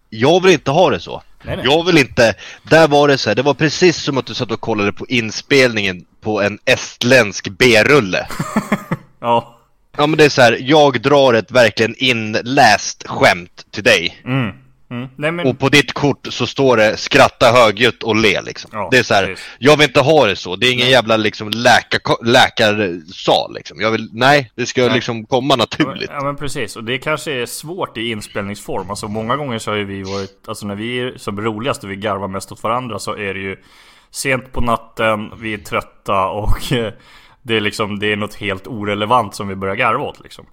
Jag 0.10 0.44
vill 0.44 0.52
inte 0.52 0.72
ha 0.72 0.90
det 0.90 1.00
så. 1.00 1.24
Nej, 1.44 1.56
nej. 1.56 1.66
Jag 1.66 1.86
vill 1.86 1.98
inte, 1.98 2.34
där 2.64 2.88
var 2.88 3.08
det 3.08 3.18
så 3.18 3.30
här, 3.30 3.36
det 3.36 3.42
var 3.42 3.54
precis 3.54 3.98
som 3.98 4.18
att 4.18 4.26
du 4.26 4.34
satt 4.34 4.52
och 4.52 4.62
kollade 4.62 4.94
på 4.94 5.06
inspelningen 5.08 6.06
på 6.22 6.42
en 6.42 6.60
estländsk 6.66 7.48
B-rulle. 7.50 8.28
Ja. 9.20 9.58
Ja 9.98 10.08
men 10.08 10.18
det 10.18 10.26
är 10.26 10.30
så 10.30 10.42
här, 10.42 10.58
jag 10.62 11.02
drar 11.02 11.34
ett 11.34 11.52
verkligen 11.52 11.96
inläst 11.98 13.08
skämt 13.08 13.66
till 13.72 13.84
dig. 13.84 14.22
Mm. 14.26 14.56
Mm. 14.92 15.10
Nej 15.16 15.32
men... 15.32 15.48
Och 15.48 15.60
på 15.60 15.70
ditt 15.70 15.94
kort 15.94 16.28
så 16.30 16.48
står 16.48 16.78
det 16.78 16.98
skratta 16.98 17.52
högljutt 17.52 18.04
och 18.04 18.16
le 18.16 18.42
liksom. 18.42 18.72
Ja, 18.74 18.88
det 18.92 18.98
är 18.98 19.04
så 19.04 19.14
här, 19.14 19.26
precis. 19.26 19.46
jag 19.60 19.78
vill 19.78 19.88
inte 19.88 20.00
ha 20.00 20.26
det 20.26 20.36
så. 20.36 20.56
Det 20.56 20.68
är 20.68 20.74
ingen 20.74 20.90
jävla 20.90 21.18
liksom 21.18 21.50
läkar, 21.50 22.26
läkarsal 22.26 23.54
liksom. 23.54 23.82
Jag 23.82 23.92
vill, 23.92 24.10
nej, 24.14 24.52
det 24.56 24.66
ska 24.66 24.82
Nej. 24.82 24.94
liksom 24.94 25.26
komma 25.26 25.56
naturligt. 25.56 26.10
Ja 26.14 26.24
men 26.24 26.36
precis, 26.36 26.76
och 26.76 26.84
det 26.84 26.98
kanske 26.98 27.32
är 27.32 27.46
svårt 27.46 27.98
i 27.98 28.12
inspelningsform. 28.12 28.90
Alltså 28.90 29.08
många 29.08 29.36
gånger 29.36 29.60
så 29.60 29.72
har 29.72 29.76
ju 29.78 29.86
vi 29.86 30.04
varit, 30.04 30.48
alltså 30.48 30.68
när 30.68 30.76
vi 30.76 31.00
är 31.00 31.18
som 31.18 31.42
roligast 31.42 31.84
och 31.84 31.92
vi 31.92 31.96
garvar 31.96 32.28
mest 32.28 32.52
åt 32.52 32.64
varandra 32.64 33.00
så 33.00 33.18
är 33.18 33.34
det 33.34 33.40
ju 33.40 33.58
sent 34.10 34.52
på 34.52 34.62
natten, 34.62 35.32
vi 35.42 35.54
är 35.54 35.58
trötta 35.58 36.28
och 36.28 36.58
det 37.42 37.56
är 37.56 37.62
liksom, 37.62 38.00
det 38.00 38.12
är 38.12 38.16
något 38.16 38.36
helt 38.36 38.68
orelevant 38.68 39.36
som 39.36 39.48
vi 39.48 39.56
börjar 39.56 39.76
garva 39.76 40.04
åt 40.04 40.20
liksom. 40.24 40.46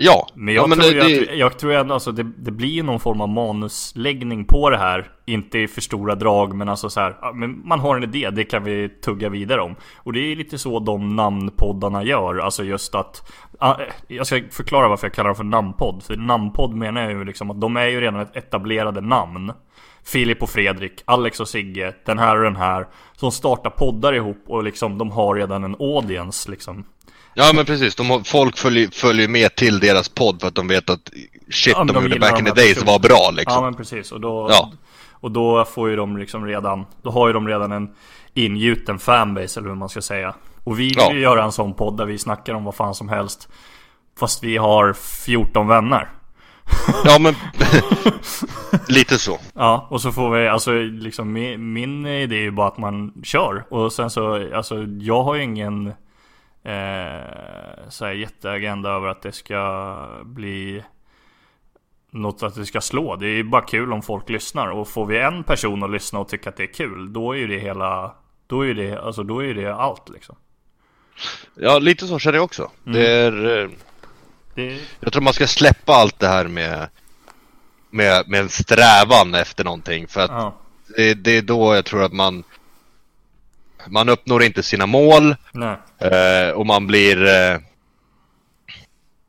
Ja, 0.00 0.26
Men 0.34 0.54
jag 0.54 0.62
ja, 0.62 0.66
men 0.66 0.78
tror 0.78 0.94
det, 0.94 1.08
ju 1.08 1.24
det, 1.24 1.32
att, 1.32 1.38
jag 1.38 1.58
tror 1.58 1.72
ändå 1.72 1.94
alltså 1.94 2.12
det, 2.12 2.22
det 2.22 2.50
blir 2.50 2.82
någon 2.82 3.00
form 3.00 3.20
av 3.20 3.28
manusläggning 3.28 4.44
på 4.44 4.70
det 4.70 4.76
här. 4.76 5.10
Inte 5.26 5.58
i 5.58 5.68
för 5.68 5.80
stora 5.80 6.14
drag 6.14 6.54
men 6.54 6.68
alltså 6.68 6.90
så 6.90 7.00
här, 7.00 7.32
men 7.34 7.68
man 7.68 7.80
har 7.80 7.96
en 7.96 8.02
idé, 8.02 8.30
det 8.30 8.44
kan 8.44 8.64
vi 8.64 8.88
tugga 8.88 9.28
vidare 9.28 9.60
om. 9.60 9.76
Och 9.96 10.12
det 10.12 10.20
är 10.20 10.36
lite 10.36 10.58
så 10.58 10.80
de 10.80 11.16
namnpoddarna 11.16 12.04
gör, 12.04 12.38
alltså 12.38 12.64
just 12.64 12.94
att 12.94 13.32
ja, 13.60 13.80
Jag 14.08 14.26
ska 14.26 14.42
förklara 14.50 14.88
varför 14.88 15.06
jag 15.06 15.14
kallar 15.14 15.28
dem 15.28 15.36
för 15.36 15.44
namnpodd. 15.44 16.02
För 16.02 16.16
namnpodd 16.16 16.74
menar 16.74 17.00
jag 17.00 17.10
ju 17.10 17.24
liksom 17.24 17.50
att 17.50 17.60
de 17.60 17.76
är 17.76 17.86
ju 17.86 18.00
redan 18.00 18.20
ett 18.20 18.36
etablerade 18.36 19.00
namn. 19.00 19.52
Filip 20.04 20.42
och 20.42 20.50
Fredrik, 20.50 21.02
Alex 21.04 21.40
och 21.40 21.48
Sigge, 21.48 21.94
den 22.04 22.18
här 22.18 22.36
och 22.36 22.44
den 22.44 22.56
här 22.56 22.86
Som 23.16 23.32
startar 23.32 23.70
poddar 23.70 24.12
ihop 24.12 24.44
och 24.46 24.64
liksom 24.64 24.98
de 24.98 25.10
har 25.10 25.34
redan 25.34 25.64
en 25.64 25.76
audience 25.78 26.50
liksom 26.50 26.84
ja 27.38 27.52
men 27.54 27.64
precis, 27.64 27.94
de 27.94 28.24
folk 28.24 28.58
följer, 28.58 28.88
följer 28.92 29.28
med 29.28 29.54
till 29.54 29.80
deras 29.80 30.08
podd 30.08 30.40
för 30.40 30.48
att 30.48 30.54
de 30.54 30.68
vet 30.68 30.90
att 30.90 31.10
shit 31.50 31.74
Ja, 31.76 31.84
de, 31.84 31.92
de 31.92 32.02
gjorde 32.04 32.18
back 32.20 32.38
in 32.38 32.44
the 32.44 32.52
days 32.52 32.84
var 32.84 32.98
bra 32.98 33.30
liksom. 33.32 33.54
Ja 33.54 33.60
men 33.60 33.74
precis 33.74 34.12
och 34.12 34.20
då, 34.20 34.46
Ja. 34.50 34.72
och 35.12 35.30
då 35.30 35.64
får 35.64 35.90
ju 35.90 35.96
de 35.96 36.16
liksom 36.16 36.46
redan 36.46 36.86
Då 37.02 37.10
har 37.10 37.26
ju 37.26 37.32
de 37.32 37.48
redan 37.48 37.72
en 37.72 37.88
ingjuten 38.34 38.98
fanbase 38.98 39.60
eller 39.60 39.68
hur 39.68 39.76
man 39.76 39.88
ska 39.88 40.00
säga 40.02 40.34
Och 40.64 40.78
vi 40.80 40.84
vill 40.84 40.94
Ja. 40.98 41.12
ju 41.12 41.20
göra 41.20 41.44
en 41.44 41.52
sån 41.52 41.74
podd 41.74 41.96
där 41.96 42.04
vi 42.06 42.18
snackar 42.18 42.54
om 42.54 42.64
vad 42.64 42.74
fan 42.74 42.94
som 42.94 43.08
helst 43.08 43.48
Fast 44.20 44.44
vi 44.44 44.56
har 44.56 44.92
14 44.92 45.68
vänner 45.68 46.08
Ja 47.04 47.18
men 47.18 47.34
lite 48.88 49.18
så. 49.18 49.38
Ja 49.54 49.86
och 49.90 50.00
så 50.00 50.12
får 50.12 50.30
vi 50.30 50.48
alltså 50.48 50.72
liksom 50.82 51.32
min, 51.32 51.72
min 51.72 52.06
idé 52.06 52.36
är 52.36 52.40
ju 52.40 52.50
bara 52.50 52.68
att 52.68 52.78
man 52.78 53.12
kör 53.24 53.64
Och 53.70 53.92
sen 53.92 54.10
så 54.10 54.54
alltså 54.56 54.76
jag 55.00 55.22
har 55.22 55.34
ju 55.34 55.42
ingen 55.42 55.92
eh, 56.62 57.88
så 57.88 58.04
här 58.04 58.12
jätteagenda 58.12 58.90
över 58.90 59.08
att 59.08 59.22
det 59.22 59.32
ska 59.32 60.06
bli 60.24 60.82
något 62.10 62.42
att 62.42 62.54
det 62.54 62.66
ska 62.66 62.80
slå. 62.80 63.16
Det 63.16 63.26
är 63.26 63.36
ju 63.36 63.44
bara 63.44 63.62
kul 63.62 63.92
om 63.92 64.02
folk 64.02 64.28
lyssnar 64.28 64.68
och 64.68 64.88
får 64.88 65.06
vi 65.06 65.18
en 65.18 65.44
person 65.44 65.82
att 65.82 65.90
lyssna 65.90 66.18
och 66.18 66.28
tycka 66.28 66.50
att 66.50 66.56
det 66.56 66.62
är 66.62 66.72
kul, 66.72 67.12
då 67.12 67.32
är 67.32 67.36
ju 67.36 67.46
det 67.46 67.58
hela, 67.58 68.14
då 68.46 68.66
är 68.66 68.74
det, 68.74 69.02
alltså 69.02 69.22
då 69.22 69.44
är 69.44 69.54
det 69.54 69.74
allt 69.74 70.08
liksom. 70.08 70.36
Ja 71.54 71.78
lite 71.78 72.06
så 72.06 72.18
känner 72.18 72.38
jag 72.38 72.44
också. 72.44 72.70
Mm. 72.86 72.98
Det 72.98 73.10
är, 73.10 73.62
eh, 73.62 73.70
Det, 74.54 74.80
jag 75.00 75.12
tror 75.12 75.22
man 75.22 75.32
ska 75.32 75.46
släppa 75.46 75.92
allt 75.92 76.18
det 76.18 76.28
här 76.28 76.48
med, 76.48 76.88
med, 77.90 78.28
med 78.28 78.40
en 78.40 78.48
strävan 78.48 79.34
efter 79.34 79.64
någonting. 79.64 80.08
För 80.08 80.20
att 80.20 80.30
ja, 80.30 80.54
det, 80.96 81.14
det 81.14 81.36
är 81.38 81.42
då 81.42 81.74
jag 81.74 81.84
tror 81.84 82.02
att 82.02 82.12
man, 82.12 82.44
man 83.86 84.08
uppnår 84.08 84.42
inte 84.42 84.62
sina 84.62 84.86
mål. 84.86 85.36
Eh, 85.98 86.50
och 86.54 86.66
man 86.66 86.86
blir... 86.86 87.26
Eh, 87.26 87.58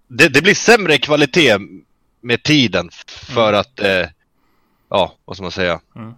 det, 0.08 0.30
det 0.30 0.42
blir 0.42 0.56
sämre 0.56 0.98
kvalitet 0.98 1.58
med 2.22 2.44
tiden 2.44 2.90
för 3.08 3.54
att... 3.54 3.80
Eh, 3.80 4.08
ja, 4.90 5.14
vad 5.26 5.36
ska 5.36 5.44
man 5.44 5.52
säga? 5.52 5.80
Mm. 5.96 6.14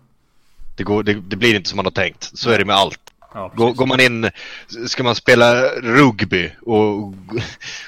Det, 0.76 0.84
går, 0.84 1.04
det, 1.04 1.14
det 1.14 1.36
blir 1.36 1.56
inte 1.56 1.70
som 1.70 1.76
man 1.78 1.86
har 1.86 1.92
tänkt. 1.92 2.32
Så 2.34 2.50
är 2.50 2.60
det 2.60 2.66
med 2.66 2.76
allt. 2.76 3.00
ja, 3.34 3.52
Går, 3.56 3.74
går 3.74 3.86
man 3.86 4.00
in... 4.00 4.30
Ska 4.88 5.04
man 5.04 5.16
spela 5.16 5.64
rugby 5.70 6.52
och 6.62 7.14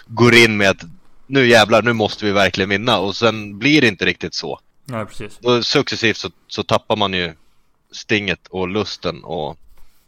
går 0.08 0.36
in 0.36 0.58
med 0.58 0.70
att 0.70 0.82
nu 1.28 1.48
jävlar, 1.48 1.82
nu 1.82 1.94
måste 1.94 2.26
vi 2.26 2.32
verkligen 2.32 2.70
vinna. 2.70 3.00
Och 3.00 3.16
sen 3.16 3.60
blir 3.60 3.82
det 3.82 3.88
inte 3.88 4.06
riktigt 4.06 4.34
så. 4.34 4.60
Nej 4.86 5.06
precis. 5.06 5.38
Då 5.42 5.64
successivt 5.64 6.18
så, 6.18 6.30
så 6.48 6.64
tappar 6.64 6.96
man 6.96 7.14
ju 7.14 7.34
stinget 7.92 8.48
och 8.50 8.68
lusten 8.68 9.24
och... 9.24 9.58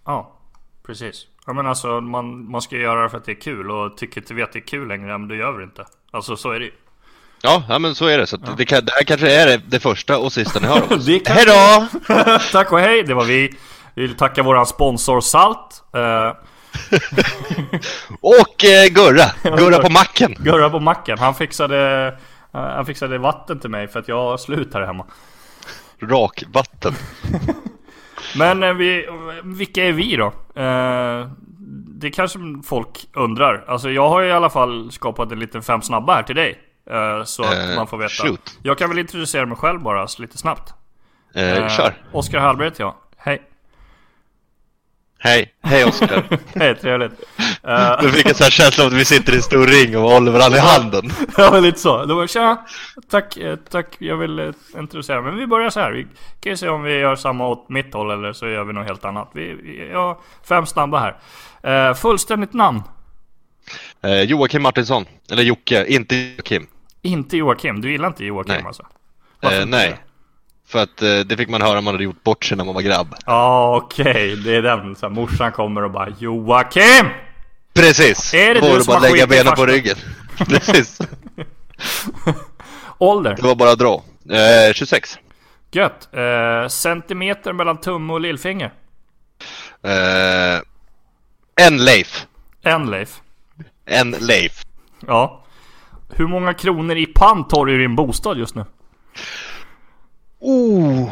Ja, 0.06 0.32
precis. 0.86 1.26
Ja 1.48 1.54
men 1.54 1.68
alltså 1.68 2.02
man, 2.02 2.52
man 2.52 2.62
ska 2.62 2.76
göra 2.76 3.04
det 3.04 3.10
för 3.10 3.18
att 3.18 3.26
det 3.26 3.32
är 3.32 3.42
kul 3.42 3.72
och 3.72 3.98
tycker 3.98 4.22
inte 4.22 4.34
vi 4.34 4.44
att 4.44 4.54
det 4.54 4.60
är 4.60 4.68
kul 4.68 4.88
längre, 4.88 5.18
men 5.18 5.28
det 5.28 5.36
gör 5.36 5.52
vi 5.54 5.64
inte. 5.64 5.86
Alltså 6.12 6.36
så 6.38 6.52
är 6.52 6.60
det 6.60 6.66
ju. 6.66 6.72
Ja, 7.42 7.64
ja 7.70 7.80
men 7.80 7.96
så 7.96 8.06
är 8.06 8.18
det. 8.18 8.28
Så 8.28 8.36
att 8.36 8.58
det, 8.58 8.66
kan, 8.66 8.86
det 8.86 8.92
här 8.92 9.04
kanske 9.04 9.42
är 9.42 9.46
det, 9.46 9.58
det 9.68 9.80
första 9.80 10.18
och 10.18 10.34
sista 10.34 10.60
ni 10.60 10.68
hör 10.68 10.84
om 10.92 10.98
oss. 10.98 11.06
Det 11.06 11.20
kan- 11.20 11.36
Hej 11.36 11.46
då! 11.46 11.88
Tack 12.52 12.72
och 12.72 12.80
hej, 12.80 13.04
det 13.04 13.14
var 13.14 13.26
vi. 13.26 13.58
Vi 13.94 14.02
vill 14.02 14.18
tacka 14.18 14.44
våran 14.44 14.66
sponsor 14.66 15.22
Salt. 15.22 15.84
Uh, 15.96 16.02
Och 18.22 18.66
eh, 18.66 18.88
Gurra! 18.90 19.58
Gurra 19.58 19.80
på 19.80 19.90
macken! 19.90 20.36
Gurra 20.40 20.70
på 20.70 20.80
macken, 20.80 21.20
han 21.20 21.36
fixade, 21.36 22.08
eh, 22.54 22.60
han 22.62 22.86
fixade 22.86 23.18
vatten 23.18 23.60
till 23.60 23.70
mig 23.70 23.88
för 23.88 24.00
att 24.00 24.08
jag 24.08 24.40
slut 24.40 24.74
här 24.74 24.82
hemma. 24.82 25.06
Rakvatten. 26.02 26.94
Men 28.38 28.64
eh, 28.64 28.74
vi, 28.74 29.08
vilka 29.44 29.84
är 29.84 29.92
vi 29.92 30.16
då? 30.16 30.26
Eh, 30.62 31.28
det 32.00 32.12
kanske 32.12 32.40
folk 32.64 33.08
undrar. 33.14 33.64
Alltså 33.68 33.90
jag 33.90 34.10
har 34.10 34.24
i 34.24 34.32
alla 34.32 34.50
fall 34.50 34.92
skapat 34.92 35.32
en 35.32 35.40
liten 35.40 35.62
fem 35.62 35.82
snabba 35.82 36.16
här 36.16 36.24
till 36.24 36.36
dig. 36.36 36.60
eh, 36.92 37.24
så 37.24 37.44
att 37.44 37.76
man 37.76 37.88
får 37.88 37.98
veta. 37.98 38.28
shoot. 38.28 38.58
Jag 38.64 38.78
kan 38.78 38.90
väl 38.90 39.00
introducera 39.00 39.46
mig 39.46 39.58
själv 39.58 39.80
bara 39.82 40.08
lite 40.20 40.38
snabbt. 40.38 40.74
Eh, 41.36 41.68
kör! 41.68 41.94
Oskar 42.12 42.40
Hallberg 42.40 42.68
heter 42.68 42.84
jag. 42.84 42.94
Hej. 45.26 45.54
Hej! 45.62 45.86
Oskar! 45.86 46.24
Hej, 46.60 46.76
trevligt. 46.76 47.12
Eh, 47.68 48.00
Nu 48.04 48.10
fick 48.10 48.30
jag 48.30 48.36
så 48.36 48.44
här 48.44 48.52
känsla 48.52 48.84
av 48.84 48.88
att 48.88 48.94
vi 49.00 49.06
sitter 49.06 49.34
i 49.34 49.36
en 49.36 49.42
stor 49.42 49.68
ring 49.68 49.98
och 49.98 50.10
håller 50.10 50.32
varandra 50.32 50.58
i 50.58 50.62
handen. 50.62 51.12
Ja 51.38 51.52
men 51.52 51.64
lite 51.64 51.80
så. 51.80 52.06
Då 52.06 52.16
var 52.16 52.28
tja, 52.28 52.66
tack, 53.10 53.38
eh, 53.38 53.56
tack, 53.56 53.96
jag 54.00 54.18
vill 54.18 54.40
eh, 54.40 54.52
introducera 54.78 55.22
Men 55.22 55.38
vi 55.38 55.48
börjar 55.48 55.70
så 55.70 55.80
här. 55.80 55.92
Vi 55.92 56.08
kan 56.40 56.52
ju 56.52 56.58
se 56.58 56.70
om 56.70 56.84
vi 56.84 56.98
gör 57.00 57.16
samma 57.16 57.48
åt 57.48 57.70
mitt 57.70 57.94
håll 57.94 58.12
eller 58.12 58.34
så 58.34 58.48
gör 58.48 58.64
vi 58.64 58.74
något 58.74 58.88
helt 58.88 59.06
annat. 59.06 59.30
Vi, 59.34 59.92
har 59.94 60.18
fem 60.48 60.66
snabba 60.66 61.00
här. 61.00 61.90
Eh, 61.90 61.94
fullständigt 61.94 62.54
namn. 62.54 62.84
Eh, 64.02 64.22
Joakim 64.22 64.62
Martinsson. 64.62 65.06
Eller 65.32 65.44
Jocke, 65.44 65.86
inte 65.88 66.16
Joakim. 66.16 66.68
Inte 67.02 67.38
Joakim. 67.38 67.82
Du 67.82 67.92
gillar 67.92 68.08
inte 68.08 68.26
Joakim 68.26 68.54
Nej. 68.56 68.64
alltså? 68.68 68.84
Varför 69.42 69.58
Eh, 69.58 69.64
inte 69.64 69.78
nej. 69.78 70.00
För 70.68 70.84
att 70.84 71.02
eh, 71.02 71.20
det 71.20 71.38
fick 71.38 71.50
man 71.50 71.62
höra 71.62 71.78
om 71.78 71.86
man 71.86 71.94
hade 71.94 72.04
gjort 72.04 72.24
bort 72.24 72.46
sig 72.46 72.58
när 72.58 72.66
man 72.66 72.74
var 72.76 72.82
grabb. 72.82 73.16
Ja 73.26 73.76
okej, 73.84 74.36
det 74.36 74.56
är 74.56 74.62
den. 74.62 74.96
Så 74.96 75.06
här, 75.06 75.14
morsan 75.14 75.52
kommer 75.52 75.84
och 75.84 75.92
bara 75.92 76.10
Joakim! 76.20 77.06
Precis! 77.74 78.34
Är 78.34 78.54
det 78.54 78.60
Då 78.60 78.76
du 78.76 78.84
som 78.84 78.92
bara 78.92 79.00
har 79.00 79.10
lägga 79.10 79.28
benen 79.28 79.54
på 79.56 79.66
ryggen. 79.66 79.96
Precis. 80.38 81.00
Ålder? 82.98 83.36
Det 83.36 83.42
var 83.42 83.56
bara 83.56 83.72
att 83.72 83.80
dra. 83.80 84.04
Eh, 84.30 84.74
26. 84.74 85.20
Gött. 85.72 86.10
Eh, 86.14 86.68
centimeter 86.68 87.54
mellan 87.54 87.78
tumme 87.78 88.14
och 88.14 88.22
lillfinger? 88.22 88.74
Eh, 89.84 90.62
en 91.66 91.78
Leif. 91.86 92.26
En 92.64 92.90
Leif. 92.92 93.22
En 93.86 94.12
Leif. 94.12 94.62
Ja. 95.08 95.44
Hur 96.10 96.28
många 96.28 96.54
kronor 96.54 96.98
i 96.98 97.06
pant 97.06 97.52
har 97.52 97.66
du 97.66 97.76
i 97.76 97.78
din 97.78 97.96
bostad 97.96 98.38
just 98.38 98.56
nu? 98.56 98.66
Oh, 100.48 101.10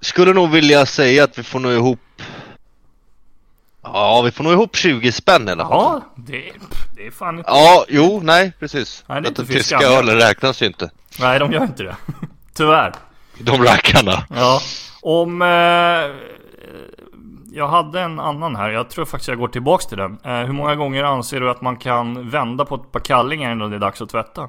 skulle 0.00 0.32
nog 0.32 0.50
vilja 0.50 0.86
säga 0.86 1.24
att 1.24 1.38
vi 1.38 1.42
får 1.42 1.60
nog 1.60 1.72
ihop 1.72 1.98
Ja, 3.82 4.22
vi 4.22 4.30
får 4.30 4.44
nog 4.44 4.52
ihop 4.52 4.76
20 4.76 5.12
spänn 5.12 5.48
i 5.48 5.52
alla 5.52 5.68
fall. 5.68 5.72
Ja, 5.72 6.02
det, 6.16 6.52
det 6.96 7.06
är 7.06 7.10
fan 7.10 7.38
inte... 7.38 7.50
Ja, 7.50 7.84
jo, 7.88 8.20
nej, 8.22 8.52
precis. 8.58 9.04
Nej, 9.06 9.22
det 9.22 9.26
är 9.26 9.30
inte 9.30 9.46
tyska 9.46 9.78
ölen 9.78 10.16
räknas 10.16 10.62
ju 10.62 10.66
inte. 10.66 10.90
Nej, 11.20 11.38
de 11.38 11.52
gör 11.52 11.62
inte 11.62 11.82
det. 11.82 11.96
Tyvärr. 12.54 12.92
De 13.38 13.64
rackarna. 13.64 14.24
Ja. 14.30 14.60
Om... 15.02 15.42
Eh, 15.42 15.48
jag 17.52 17.68
hade 17.68 18.00
en 18.00 18.20
annan 18.20 18.56
här. 18.56 18.70
Jag 18.70 18.90
tror 18.90 19.04
faktiskt 19.04 19.28
jag 19.28 19.38
går 19.38 19.48
tillbaks 19.48 19.86
till 19.86 19.98
den. 19.98 20.18
Eh, 20.24 20.38
hur 20.38 20.52
många 20.52 20.74
gånger 20.74 21.04
anser 21.04 21.40
du 21.40 21.50
att 21.50 21.60
man 21.60 21.76
kan 21.76 22.30
vända 22.30 22.64
på 22.64 22.74
ett 22.74 22.92
par 22.92 23.00
kallingar 23.00 23.52
innan 23.52 23.70
det 23.70 23.76
är 23.76 23.80
dags 23.80 24.02
att 24.02 24.08
tvätta? 24.08 24.48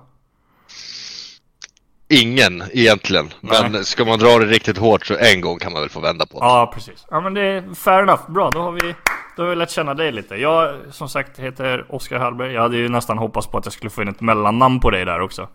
Ingen 2.12 2.64
egentligen. 2.74 3.30
Men 3.42 3.72
Nej. 3.72 3.86
ska 3.86 4.06
man 4.06 4.20
dra 4.20 4.40
det 4.40 4.46
riktigt 4.46 4.78
hårt 4.78 5.06
så 5.06 5.16
en 5.18 5.42
gång 5.42 5.60
kan 5.60 5.72
man 5.74 5.82
väl 5.82 5.90
få 5.90 6.00
vända 6.00 6.26
på 6.26 6.40
det. 6.40 6.46
Ja, 6.46 6.72
precis. 6.76 7.06
Ja, 7.10 7.22
men 7.22 7.34
det 7.34 7.42
är 7.42 7.76
fair 7.76 8.04
enough. 8.04 8.32
Bra, 8.32 8.50
då 8.50 8.62
har 8.62 8.72
vi... 8.72 8.96
Då 9.36 9.44
har 9.44 9.50
vi 9.50 9.56
lärt 9.56 9.70
känna 9.72 9.94
dig 9.94 10.12
lite. 10.12 10.36
Jag 10.36 10.76
som 10.92 11.10
sagt 11.10 11.40
heter 11.40 11.86
Oskar 11.90 12.20
Hallberg. 12.20 12.54
Jag 12.54 12.62
hade 12.62 12.78
ju 12.78 12.90
nästan 12.90 13.18
hoppats 13.18 13.48
på 13.48 13.58
att 13.58 13.66
jag 13.66 13.74
skulle 13.74 13.90
få 13.90 14.02
in 14.02 14.08
ett 14.08 14.22
mellannamn 14.22 14.80
på 14.80 14.90
dig 14.90 15.06
där 15.06 15.20
också. 15.22 15.48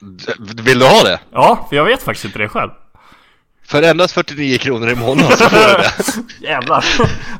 D- 0.00 0.32
Vill 0.62 0.78
du 0.78 0.84
ha 0.86 1.02
det? 1.02 1.20
Ja, 1.32 1.66
för 1.68 1.76
jag 1.76 1.84
vet 1.84 2.02
faktiskt 2.02 2.24
inte 2.24 2.38
det 2.38 2.48
själv. 2.48 2.70
För 3.70 3.82
endast 3.82 4.14
49 4.14 4.58
kronor 4.58 4.88
i 4.90 4.94
månaden 4.94 5.36
så 5.36 5.44
får 5.48 5.56
du 5.56 5.82
det. 5.82 5.92
Jävlar. 6.46 6.84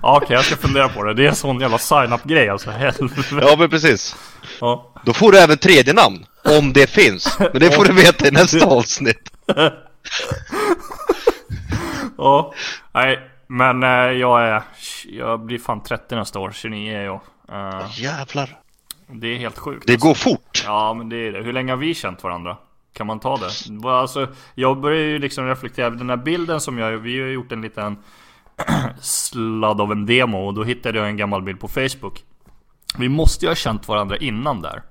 Ja, 0.03 0.17
Okej, 0.23 0.37
jag 0.37 0.45
ska 0.45 0.57
fundera 0.57 0.89
på 0.89 1.03
det. 1.05 1.15
Det 1.15 1.25
är 1.25 1.29
en 1.29 1.35
sån 1.37 1.61
jävla 1.61 1.79
sign-up 1.79 2.25
grej 2.25 2.49
alltså. 2.49 2.71
Helvete. 2.71 3.23
Ja, 3.31 3.57
men 3.59 3.71
precis. 3.71 4.17
Ja. 4.61 4.95
Då 5.05 5.13
får 5.13 5.33
du 5.33 5.39
även 5.39 5.59
tredje 5.59 5.93
namn. 5.93 6.27
Om 6.59 6.73
det 6.73 6.91
finns. 6.91 7.39
Men 7.39 7.61
det 7.61 7.71
får 7.71 7.85
du 7.85 7.93
veta 7.93 8.29
i 8.29 8.31
nästa 8.31 8.67
avsnitt. 8.67 9.31
Ja. 12.19 12.55
Nej, 12.93 13.19
men 13.47 13.83
eh, 13.83 13.89
jag 14.19 14.43
är... 14.43 14.63
Jag 15.09 15.41
blir 15.41 15.59
fan 15.59 15.83
30 15.83 16.15
nästa 16.15 16.39
år. 16.39 16.53
29 16.55 16.97
är 16.97 17.05
jag. 17.05 17.21
Eh, 17.53 17.87
Jävlar. 18.01 18.57
det 19.09 19.27
är 19.27 19.37
helt 19.39 19.59
sjukt. 19.59 19.87
Det 19.87 19.97
går 19.97 20.15
fort. 20.15 20.63
Ja, 20.67 20.95
men 20.95 21.09
det 21.09 21.17
är 21.17 21.33
det. 21.33 21.43
Hur 21.43 21.53
länge 21.53 21.73
har 21.73 21.77
vi 21.77 21.95
känt 21.95 22.23
varandra? 22.23 22.57
Kan 22.93 23.07
man 23.07 23.21
ta 23.21 23.37
det? 23.37 23.89
Alltså, 23.89 24.29
jag 24.55 24.81
börjar 24.81 25.03
ju 25.03 25.19
liksom 25.19 25.47
reflektera. 25.47 25.91
Den 25.91 26.11
här 26.11 26.17
bilden 26.17 26.61
som 26.61 26.79
jag... 26.79 26.99
Vi 26.99 27.21
har 27.21 27.29
gjort 27.29 27.53
en 27.53 27.63
liten 27.63 27.97
sladd 29.01 29.81
av 29.81 29.93
en 29.93 30.07
demo 30.07 30.47
och 30.47 30.55
då 30.55 30.65
hittade 30.65 30.99
jag 30.99 31.09
en 31.09 31.17
gammal 31.17 31.43
bild 31.43 31.61
på 31.61 31.69
Facebook. 31.69 32.25
Vi 32.99 33.09
måste 33.09 33.45
ju 33.45 33.51
ha 33.51 33.57
känt 33.57 33.89
varandra 33.89 34.17
innan 34.17 34.63
där. 34.63 34.83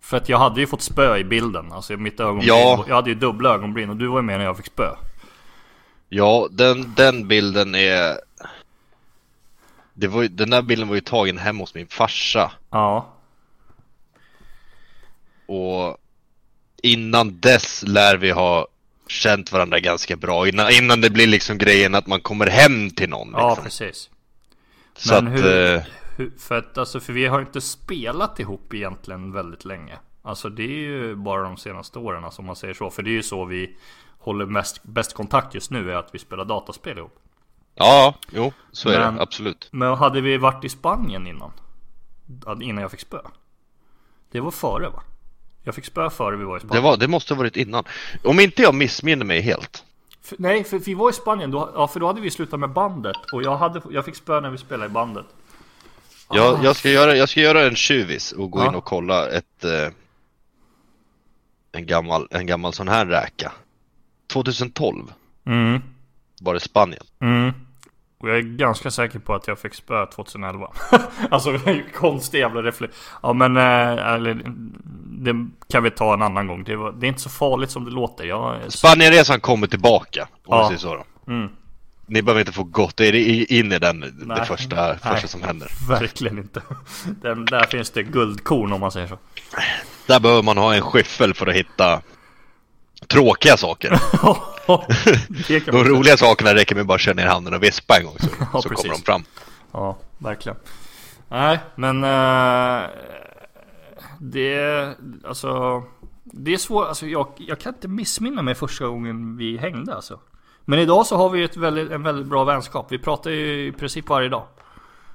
För 0.00 0.16
att 0.16 0.28
jag 0.28 0.38
hade 0.38 0.60
ju 0.60 0.66
fått 0.66 0.82
spö 0.82 1.16
i 1.16 1.24
bilden. 1.24 1.72
Alltså 1.72 1.96
mitt 1.96 2.20
ögonbryn. 2.20 2.48
Ja. 2.48 2.84
Jag 2.88 2.94
hade 2.94 3.10
ju 3.10 3.14
dubbla 3.16 3.54
ögonbryn 3.54 3.90
och 3.90 3.96
du 3.96 4.06
var 4.06 4.18
ju 4.18 4.22
med 4.22 4.38
när 4.38 4.44
jag 4.44 4.56
fick 4.56 4.66
spö. 4.66 4.90
Ja, 6.08 6.48
den, 6.50 6.94
den 6.96 7.28
bilden 7.28 7.74
är... 7.74 8.18
Det 9.94 10.08
var 10.08 10.24
den 10.24 10.50
där 10.50 10.62
bilden 10.62 10.88
var 10.88 10.94
ju 10.94 11.00
tagen 11.00 11.38
hemma 11.38 11.62
hos 11.62 11.74
min 11.74 11.86
farsa. 11.86 12.52
Ja. 12.70 13.12
Och 15.46 15.96
innan 16.84 17.40
dess 17.40 17.82
lär 17.86 18.16
vi 18.16 18.30
ha 18.30 18.66
känt 19.08 19.52
varandra 19.52 19.80
ganska 19.80 20.16
bra. 20.16 20.48
Innan, 20.48 20.70
innan 20.72 21.00
det 21.00 21.10
blir 21.10 21.26
liksom 21.26 21.58
grejen 21.58 21.94
att 21.94 22.06
man 22.06 22.20
kommer 22.20 22.46
hem 22.46 22.90
till 22.90 23.08
någon. 23.08 23.26
Liksom. 23.28 23.40
Ja, 23.48 23.58
precis. 23.62 24.10
Så 24.96 25.14
Men 25.14 25.26
att... 25.26 25.32
hur- 25.44 25.74
Eh, 25.76 25.82
Hur, 26.16 26.32
för 26.38 26.58
att 26.58 26.78
alltså, 26.78 27.00
för 27.00 27.12
vi 27.12 27.26
har 27.26 27.40
inte 27.40 27.60
spelat 27.60 28.40
ihop 28.40 28.74
egentligen 28.74 29.32
väldigt 29.32 29.64
länge. 29.64 29.98
Alltså 30.22 30.48
det 30.48 30.62
är 30.62 30.68
ju 30.78 31.14
bara 31.14 31.42
de 31.42 31.56
senaste 31.56 31.98
åren, 31.98 32.24
alltså, 32.24 32.42
om 32.42 32.46
man 32.46 32.56
säger 32.56 32.74
så. 32.74 32.90
För 32.90 33.02
det 33.02 33.10
är 33.10 33.12
ju 33.12 33.22
så 33.22 33.44
vi 33.44 33.76
håller 34.18 34.46
mest, 34.46 34.82
bäst 34.82 35.14
kontakt 35.14 35.54
just 35.54 35.70
nu, 35.70 35.90
är 35.92 35.96
att 35.96 36.08
vi 36.12 36.18
spelar 36.18 36.44
dataspel 36.44 36.98
ihop. 36.98 37.18
ja, 37.74 38.14
jo, 38.32 38.52
så 38.72 38.88
är 38.88 38.98
Men- 38.98 39.14
det. 39.16 39.22
Absolut. 39.22 39.68
Men 39.72 39.94
hade 39.94 40.20
vi 40.20 40.36
varit 40.38 40.64
i 40.64 40.68
Spanien 40.68 41.26
innan? 41.26 41.50
Innan 42.62 42.82
jag 42.82 42.90
fick 42.90 43.00
spö? 43.00 43.18
Det 44.32 44.40
var 44.40 44.50
före 44.50 44.88
va? 44.88 45.02
Jag 45.64 45.74
fick 45.74 45.84
spö 45.84 46.10
före 46.10 46.36
vi 46.36 46.44
var 46.44 46.56
i 46.56 46.60
Det, 46.60 46.66
Spanien. 46.66 46.82
var, 46.84 46.96
det 46.96 47.08
måste 47.08 47.34
ha 47.34 47.38
varit 47.38 47.56
innan. 47.56 47.84
Om 48.24 48.40
inte 48.40 48.62
jag 48.62 48.74
missminner 48.74 49.24
mig 49.24 49.40
helt. 49.40 49.84
För, 50.22 50.36
nej, 50.38 50.64
för 50.64 50.78
vi 50.78 50.94
var 50.94 51.10
i 51.10 51.12
Spanien, 51.12 51.50
då, 51.50 51.70
ja, 51.74 51.88
för 51.88 52.00
då 52.00 52.06
hade 52.06 52.20
vi 52.20 52.30
slutat 52.30 52.60
med 52.60 52.70
bandet. 52.70 53.16
Och 53.32 53.42
jag, 53.42 53.56
hade, 53.56 53.82
jag 53.90 54.04
fick 54.04 54.16
spö 54.16 54.40
när 54.40 54.50
vi 54.50 54.58
spelade 54.58 54.86
i 54.86 54.92
bandet. 54.92 55.26
Jag, 56.30 56.64
jag, 56.64 56.76
ska 56.76 56.90
göra, 56.90 57.16
jag 57.16 57.28
ska 57.28 57.40
göra 57.40 57.66
en 57.66 57.76
tjuvis 57.76 58.32
och 58.32 58.50
gå 58.50 58.58
Ja. 58.60 58.68
in 58.68 58.74
och 58.74 58.84
kolla 58.84 59.28
ett... 59.30 59.64
Eh, 59.64 59.88
en, 61.72 61.86
gammal, 61.86 62.28
en 62.30 62.46
gammal 62.46 62.72
sån 62.72 62.88
här 62.88 63.06
räka. 63.06 63.52
2012 64.32 65.12
Mm. 65.46 65.82
var 66.40 66.54
det 66.54 66.60
Spanien. 66.60 67.04
Mm. 67.20 67.52
Och 68.24 68.30
jag 68.30 68.36
är 68.38 68.42
ganska 68.42 68.90
säker 68.90 69.18
på 69.18 69.34
att 69.34 69.46
jag 69.48 69.58
fick 69.58 69.74
spö 69.74 70.06
2011. 70.06 70.70
alltså 71.30 71.52
det 71.52 71.82
konstig 71.94 72.38
jävla 72.38 72.62
reflex. 72.62 72.96
Ja 73.22 73.32
men, 73.32 73.56
eh, 73.56 74.12
eller, 74.14 74.42
det 75.06 75.46
kan 75.70 75.82
vi 75.82 75.90
ta 75.90 76.14
en 76.14 76.22
annan 76.22 76.46
gång. 76.46 76.64
Det, 76.64 76.76
var, 76.76 76.92
det 76.92 77.06
är 77.06 77.08
inte 77.08 77.20
så 77.20 77.30
farligt 77.30 77.70
som 77.70 77.84
det 77.84 77.90
låter. 77.90 78.24
Jag, 78.24 78.56
Spanienresan 78.72 79.40
kommer 79.40 79.66
tillbaka, 79.66 80.28
om 80.46 80.58
Ja. 80.58 80.66
säger 80.66 80.78
så 80.78 80.94
då. 80.94 81.32
mm, 81.32 81.48
Ni 82.06 82.22
behöver 82.22 82.40
inte 82.40 82.52
få 82.52 82.64
er 83.00 83.12
i- 83.14 83.58
in 83.58 83.72
i 83.72 83.78
den, 83.78 84.00
det 84.00 84.10
Nej. 84.26 84.44
första, 84.46 84.76
Nej. 84.76 84.96
första 85.02 85.28
som 85.28 85.42
händer. 85.42 85.68
verkligen 85.88 86.38
inte. 86.38 86.62
Den, 87.22 87.44
där 87.44 87.66
finns 87.66 87.90
det 87.90 88.02
guldkorn 88.02 88.72
om 88.72 88.80
man 88.80 88.90
säger 88.92 89.06
så. 89.06 89.18
Där 90.06 90.20
behöver 90.20 90.42
man 90.42 90.58
ha 90.58 90.74
en 90.74 90.82
skyffel 90.82 91.34
för 91.34 91.46
att 91.46 91.54
hitta 91.54 92.00
tråkiga 93.08 93.56
saker. 93.56 94.00
De 95.72 95.84
roliga 95.84 96.16
sakerna 96.16 96.54
räcker 96.54 96.74
med 96.74 96.86
bara 96.86 96.94
att 96.94 97.00
köra 97.00 97.14
ner 97.14 97.26
handen 97.26 97.54
och 97.54 97.62
vispa 97.62 97.96
en 97.98 98.04
gång 98.04 98.16
så, 98.18 98.28
Ja, 98.52 98.62
så 98.62 98.68
kommer 98.68 98.94
de 98.94 99.02
fram. 99.02 99.24
Ja, 99.72 99.96
verkligen. 100.18 100.58
Nej, 101.28 101.58
men 101.74 102.04
eh, 102.04 102.82
det, 104.18 104.88
alltså, 105.24 105.82
det 106.24 106.54
är 106.54 106.58
svårt. 106.58 106.86
Alltså, 106.86 107.06
jag, 107.06 107.28
jag 107.36 107.60
kan 107.60 107.74
inte 107.74 107.88
missminna 107.88 108.42
mig 108.42 108.54
första 108.54 108.86
gången 108.86 109.36
vi 109.36 109.56
hängde 109.56 109.94
alltså. 109.94 110.20
Men 110.64 110.78
idag 110.78 111.06
så 111.06 111.16
har 111.16 111.30
vi 111.30 111.44
ett 111.44 111.56
väldigt, 111.56 111.90
en 111.90 112.02
väldigt 112.02 112.26
bra 112.26 112.44
vänskap. 112.44 112.86
Vi 112.90 112.98
pratar 112.98 113.30
ju 113.30 113.66
i 113.66 113.72
princip 113.72 114.08
varje 114.08 114.28
dag. 114.28 114.46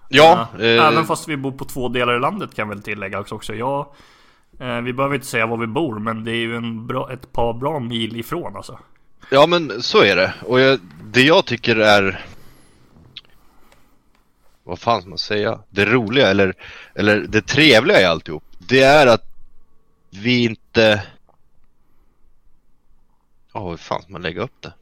Ja, 0.10 0.48
Ja, 0.58 0.64
eh, 0.66 0.88
Även 0.88 1.06
fast 1.06 1.28
vi 1.28 1.38
bor 1.38 1.52
på 1.52 1.66
två 1.66 1.88
delar 1.90 2.16
i 2.18 2.20
landet 2.20 2.56
kan 2.56 2.68
jag 2.68 2.76
väl 2.76 2.84
tillägga 2.84 3.20
också. 3.20 3.54
Jag, 3.54 3.86
vi 4.60 4.94
behöver 4.94 5.16
inte 5.16 5.28
säga 5.28 5.46
var 5.46 5.58
vi 5.58 5.68
bor, 5.68 6.00
men 6.00 6.24
det 6.24 6.32
är 6.32 6.36
ju 6.36 6.56
en 6.56 6.88
bra, 6.88 7.12
ett 7.14 7.32
par 7.32 7.54
bra 7.54 7.80
mil 7.80 8.20
ifrån 8.20 8.56
alltså. 8.56 8.80
Ja 9.32 9.48
men 9.48 9.84
så 9.84 10.04
är 10.04 10.16
det. 10.16 10.34
Och 10.46 10.60
jag, 10.60 10.80
det 11.04 11.22
jag 11.22 11.46
tycker 11.46 11.76
är... 11.76 12.26
Vad 14.64 14.80
fan 14.80 15.02
ska 15.02 15.10
man 15.10 15.18
säga? 15.18 15.60
Det 15.70 15.86
roliga 15.86 16.28
eller, 16.30 16.54
eller 16.96 17.20
det 17.20 17.42
trevliga 17.42 18.02
i 18.02 18.06
alltihop. 18.06 18.44
Det 18.58 18.82
är 18.82 19.08
att 19.08 19.26
vi 20.10 20.44
inte... 20.44 21.04
Ja, 23.54 23.70
hur 23.70 23.78
fan 23.78 24.02
ska 24.02 24.12
man 24.12 24.22
lägga 24.22 24.42
upp 24.42 24.62
det? 24.62 24.74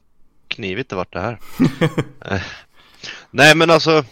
Knivigt 0.47 0.89
det 0.89 0.95
vart 0.95 1.13
det 1.13 1.21
här. 1.21 1.39
Eh, 2.31 2.41
Nej 3.31 3.55
men 3.55 3.69
alltså 3.69 4.03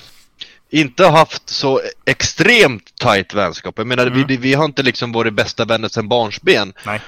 inte 0.69 1.08
haft 1.08 1.49
så 1.49 1.82
extremt 2.06 2.95
tight 2.95 3.34
vänskap. 3.34 3.73
Jag 3.78 3.88
menar 3.88 4.08
Mm. 4.08 4.28
vi, 4.28 4.38
vi 4.38 4.54
har 4.54 4.65
inte 4.65 4.84
liksom 4.84 5.12
varit 5.12 5.34
bästa 5.34 5.65
vänner 5.65 5.88
sedan 5.88 6.08
barnsben. 6.08 6.73
Nej. 6.86 7.01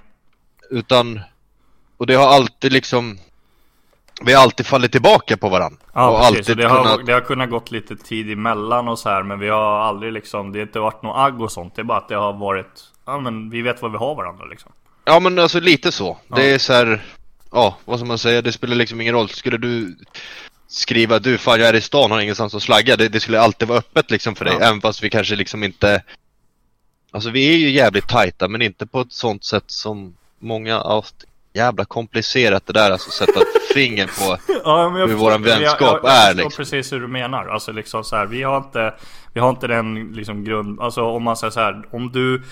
Utan, 0.70 1.20
och 1.98 2.08
det 2.08 2.14
har 2.16 2.28
alltid 2.28 2.72
liksom 2.74 3.18
Vi 4.22 4.34
har 4.34 4.42
alltid 4.44 4.66
fallit 4.66 4.92
tillbaka 4.92 5.38
på 5.38 5.50
varandra 5.50 5.80
Ja 5.94 6.10
och 6.10 6.20
precis, 6.20 6.38
alltid 6.38 6.58
det, 6.58 6.68
har, 6.70 6.84
kunnat 6.84 7.06
det 7.06 7.14
har 7.14 7.22
kunnat 7.22 7.50
gått 7.50 7.72
lite 7.72 7.96
tid 7.96 8.32
emellan 8.32 8.88
och 8.88 9.00
så 9.00 9.10
här 9.10 9.24
Men 9.24 9.40
vi 9.40 9.50
har 9.50 9.80
aldrig 9.80 10.14
liksom, 10.14 10.52
det 10.52 10.60
har 10.60 10.66
inte 10.66 10.80
varit 10.80 11.04
något 11.04 11.18
agg 11.18 11.42
och 11.42 11.52
sånt 11.52 11.76
Det 11.76 11.82
är 11.82 11.84
bara 11.84 11.98
att 11.98 12.08
det 12.10 12.16
har 12.16 12.34
varit, 12.34 12.84
ja 13.06 13.20
men 13.20 13.50
vi 13.50 13.62
vet 13.62 13.82
vad 13.82 13.92
vi 13.92 13.98
har 13.98 14.16
varandra 14.16 14.46
liksom 14.46 14.72
Ja 15.06 15.20
men 15.20 15.40
alltså 15.40 15.60
lite 15.60 15.92
så, 15.92 16.18
Ja. 16.28 16.36
det 16.36 16.52
är 16.54 16.58
så 16.58 16.74
här. 16.74 17.02
Ja, 17.52 17.78
vad 17.86 18.00
ska 18.00 18.08
man 18.08 18.18
säga, 18.18 18.42
det 18.42 18.52
spelar 18.52 18.76
liksom 18.76 19.02
ingen 19.02 19.14
roll 19.14 19.30
Skulle 19.30 19.58
du 19.58 19.98
skriva 20.68 21.20
du 21.20 21.38
fan 21.38 21.60
jag 21.60 21.70
är 21.70 21.76
i 21.76 21.82
stan 21.82 22.12
har 22.12 22.20
ingenstans 22.22 22.56
att 22.56 22.64
slagga 22.64 22.96
det, 22.96 23.10
det 23.10 23.20
skulle 23.20 23.40
alltid 23.40 23.68
vara 23.68 23.80
öppet 23.80 24.12
liksom 24.12 24.36
för 24.36 24.46
dig 24.46 24.54
Ja. 24.60 24.66
Även 24.68 24.82
fast 24.82 25.04
vi 25.04 25.10
kanske 25.10 25.36
liksom 25.36 25.64
inte 25.64 26.04
Alltså 27.12 27.30
vi 27.30 27.54
är 27.54 27.58
ju 27.58 27.70
jävligt 27.70 28.08
tajta 28.08 28.48
men 28.48 28.62
inte 28.62 28.86
på 28.88 29.02
ett 29.02 29.14
sånt 29.14 29.44
sätt 29.46 29.64
som 29.68 30.16
många 30.40 30.70
ja, 30.70 31.04
Jävla 31.54 31.86
komplicerat 31.86 32.66
det 32.66 32.74
där 32.74 32.92
alltså 32.92 33.10
sätta 33.12 33.40
finger 33.74 34.08
på 34.08 34.38
Ja, 34.64 34.84
jag 34.84 34.90
Hur 34.92 35.00
förstår- 35.08 35.18
våran 35.20 35.44
jag- 35.44 35.60
vänskap 35.60 35.82
jag, 35.82 36.00
jag, 36.04 36.12
är, 36.18 36.28
förstår 36.28 36.44
liksom. 36.44 36.64
precis 36.64 36.94
hur 36.94 37.00
du 37.00 37.08
menar. 37.08 37.48
Alltså 37.48 37.72
liksom 37.72 38.04
så 38.04 38.16
här, 38.16 38.26
vi 38.26 38.44
har 38.44 38.58
inte, 38.58 38.94
vi 39.34 39.40
har 39.40 39.50
inte 39.50 39.68
den 39.68 40.12
liksom 40.14 40.44
grund, 40.44 40.82
alltså 40.82 41.02
om 41.02 41.24
man 41.24 41.38
säger 41.38 41.52
så 41.52 41.60
här, 41.60 41.84
om 41.92 42.12
du 42.12 42.44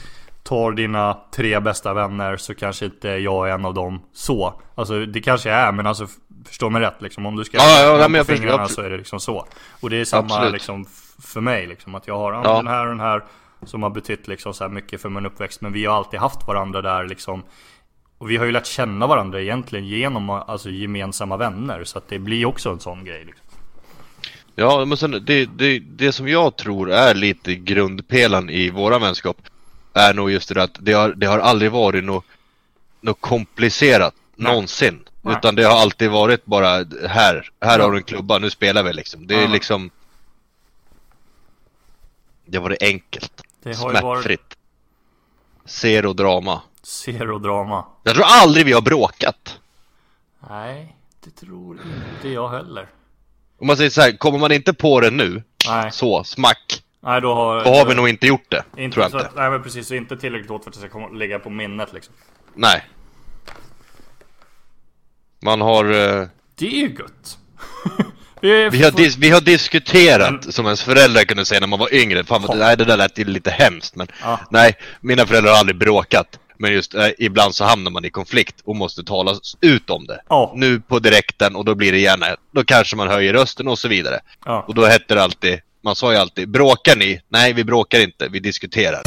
tar 0.43 0.71
dina 0.71 1.17
tre 1.35 1.59
bästa 1.59 1.93
vänner 1.93 2.37
så 2.37 2.55
kanske 2.55 2.85
inte 2.85 3.07
jag 3.09 3.49
är 3.49 3.53
en 3.53 3.65
av 3.65 3.73
dem 3.73 4.01
så. 4.13 4.61
Alltså 4.75 5.05
det 5.05 5.21
kanske 5.21 5.49
jag 5.49 5.59
är, 5.59 5.71
men 5.71 5.87
alltså 5.87 6.07
förstå 6.47 6.69
mig 6.69 6.81
rätt 6.81 7.01
liksom. 7.01 7.25
Om 7.25 7.35
du 7.35 7.43
ska 7.43 7.57
Ja, 7.57 7.81
ja, 7.81 7.97
dem 7.97 8.11
men 8.11 8.19
jag 8.19 8.27
fingrarna 8.27 8.63
absolut. 8.63 8.75
så 8.75 8.81
är 8.81 8.89
det 8.89 8.97
liksom 8.97 9.19
så. 9.19 9.47
Och 9.79 9.89
det 9.89 9.97
är 9.97 10.05
samma 10.05 10.25
Absolut. 10.25 10.53
liksom 10.53 10.85
för 11.23 11.41
mig 11.41 11.67
liksom, 11.67 11.95
att 11.95 12.07
jag 12.07 12.17
har 12.17 12.33
ja. 12.33 12.41
Ja. 12.43 12.55
den 12.57 12.67
här 12.67 12.81
och 12.81 12.89
den 12.89 12.99
här 12.99 13.23
som 13.65 13.83
har 13.83 13.89
betytt 13.89 14.27
liksom 14.27 14.53
så 14.53 14.63
här 14.63 14.71
mycket 14.71 15.01
för 15.01 15.09
min 15.09 15.25
uppväxt. 15.25 15.61
Men 15.61 15.73
vi 15.73 15.85
har 15.85 15.95
alltid 15.95 16.19
haft 16.19 16.47
varandra 16.47 16.81
där 16.81 17.07
liksom. 17.07 17.43
Och 18.17 18.29
vi 18.29 18.37
har 18.37 18.45
ju 18.45 18.51
lärt 18.51 18.65
känna 18.65 19.07
varandra 19.07 19.41
egentligen 19.41 19.87
genom 19.87 20.29
alltså, 20.29 20.69
gemensamma 20.69 21.37
vänner. 21.37 21.83
Så 21.83 21.97
att 21.97 22.07
det 22.09 22.19
blir 22.19 22.45
också 22.45 22.69
en 22.69 22.79
sån 22.79 23.05
grej. 23.05 23.25
Liksom. 23.25 23.45
Ja, 24.55 24.85
men 24.85 24.97
sen 24.97 25.11
det, 25.25 25.45
det, 25.45 25.79
det 25.79 26.11
som 26.11 26.27
jag 26.27 26.55
tror 26.55 26.91
är 26.91 27.13
lite 27.13 27.55
grundpelaren 27.55 28.49
i 28.49 28.69
våra 28.69 28.99
vänskap 28.99 29.37
är 29.93 30.13
nog 30.13 30.31
just 30.31 30.53
det 30.53 30.63
att 30.63 30.77
det 30.79 30.93
har, 30.93 31.09
det 31.09 31.25
har 31.25 31.39
aldrig 31.39 31.71
varit 31.71 32.03
något, 32.03 32.25
något 33.01 33.21
komplicerat 33.21 34.13
Nej. 34.35 34.51
någonsin. 34.51 35.03
Nej. 35.21 35.35
Utan 35.37 35.55
det 35.55 35.63
har 35.63 35.77
alltid 35.81 36.11
varit 36.11 36.45
bara 36.45 36.67
här, 37.09 37.49
här 37.61 37.79
har 37.79 37.91
du 37.91 37.97
en 37.97 38.03
klubba, 38.03 38.37
nu 38.39 38.49
spelar 38.49 38.83
vi 38.83 38.93
liksom. 38.93 39.27
Det 39.27 39.35
är 39.35 39.41
Ja. 39.41 39.47
liksom 39.47 39.89
Det 42.45 42.59
var 42.59 42.69
det 42.69 42.77
enkelt, 42.81 43.41
Det 43.63 43.75
har 43.77 43.93
ju 43.93 44.01
varit 44.01 44.23
smärtfritt. 44.23 44.55
Zero 45.65 46.13
drama. 46.13 46.61
zero 46.83 47.39
drama. 47.39 47.85
Jag 48.03 48.15
tror 48.15 48.25
aldrig 48.27 48.65
vi 48.65 48.71
har 48.73 48.81
bråkat. 48.81 49.59
Nej, 50.49 50.95
det 51.23 51.31
tror 51.31 51.79
inte 52.15 52.29
jag 52.29 52.49
heller. 52.49 52.87
Om 53.59 53.67
man 53.67 53.77
säger 53.77 53.89
så 53.89 54.01
här, 54.01 54.17
kommer 54.17 54.39
man 54.39 54.51
inte 54.51 54.73
på 54.73 54.99
det 55.01 55.11
nu, 55.11 55.43
Nej, 55.67 55.91
så 55.91 56.23
smack, 56.23 56.83
nej 56.99 57.21
då 57.21 57.33
har, 57.35 57.63
då 57.63 57.69
har 57.69 57.85
vi 57.85 57.95
nog 57.95 58.09
inte 58.09 58.27
gjort 58.27 58.51
det. 58.51 58.63
inte, 58.77 58.93
tror 58.93 59.03
jag 59.03 59.11
så 59.11 59.17
inte. 59.19 59.31
Nej 59.35 59.49
men 59.49 59.63
precis, 59.63 59.87
så 59.87 59.95
inte 59.95 60.17
tillräckligt 60.17 60.51
åt 60.51 60.63
för 60.63 60.69
att 60.69 60.73
det 60.73 60.79
ska 60.79 60.89
komma, 60.89 61.07
ligga 61.09 61.39
på 61.39 61.49
minnet 61.49 61.93
liksom. 61.93 62.13
Nej. 62.53 62.83
Man 65.45 65.61
har... 65.61 65.85
eh, 65.85 66.27
Det 66.55 66.65
är 66.67 66.71
ju 66.71 66.89
gött. 66.99 67.37
vi, 68.41 68.69
Vi 68.69 68.83
har, 68.83 68.91
dis- 68.91 69.15
vi 69.19 69.29
har 69.29 69.41
diskuterat, 69.41 70.31
Men- 70.43 70.51
som 70.51 70.65
ens 70.65 70.83
föräldrar 70.83 71.23
kunde 71.23 71.45
säga 71.45 71.59
när 71.59 71.67
man 71.67 71.79
var 71.79 71.93
yngre, 71.93 72.23
fan 72.23 72.41
vad, 72.41 72.57
nej 72.57 72.77
det 72.77 72.85
där 72.85 72.97
lät 72.97 73.17
lite 73.17 73.51
hemskt 73.51 73.95
men 73.95 74.07
Ja. 74.21 74.39
Nej, 74.49 74.73
mina 75.01 75.25
föräldrar 75.25 75.51
har 75.51 75.59
aldrig 75.59 75.77
bråkat 75.77 76.39
Men 76.57 76.73
just 76.73 76.93
eh, 76.95 77.07
ibland 77.17 77.55
så 77.55 77.63
hamnar 77.65 77.91
man 77.91 78.05
i 78.05 78.09
konflikt 78.09 78.55
och 78.65 78.75
måste 78.75 79.03
tala 79.03 79.35
ut 79.61 79.89
om 79.89 80.05
det 80.07 80.21
Ja. 80.29 80.53
Nu 80.55 80.79
på 80.79 80.99
direkten 80.99 81.55
och 81.55 81.65
då 81.65 81.75
blir 81.75 81.91
det 81.91 81.99
gärna, 81.99 82.25
då 82.53 82.63
kanske 82.63 82.95
man 82.95 83.07
höjer 83.07 83.33
rösten 83.33 83.67
och 83.67 83.79
så 83.79 83.87
vidare 83.87 84.19
Ja. 84.45 84.65
Och 84.67 84.75
då 84.75 84.85
hette 84.85 85.15
det 85.15 85.23
alltid, 85.23 85.59
man 85.83 85.95
sa 85.95 86.11
ju 86.11 86.17
alltid 86.17 86.49
Bråkar 86.49 86.95
ni? 86.95 87.21
Nej 87.29 87.53
vi 87.53 87.63
bråkar 87.63 87.99
inte, 87.99 88.27
vi 88.27 88.39
diskuterar 88.39 89.01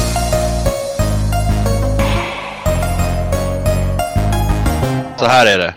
Så 5.17 5.25
här 5.25 5.45
är 5.45 5.57
det 5.57 5.73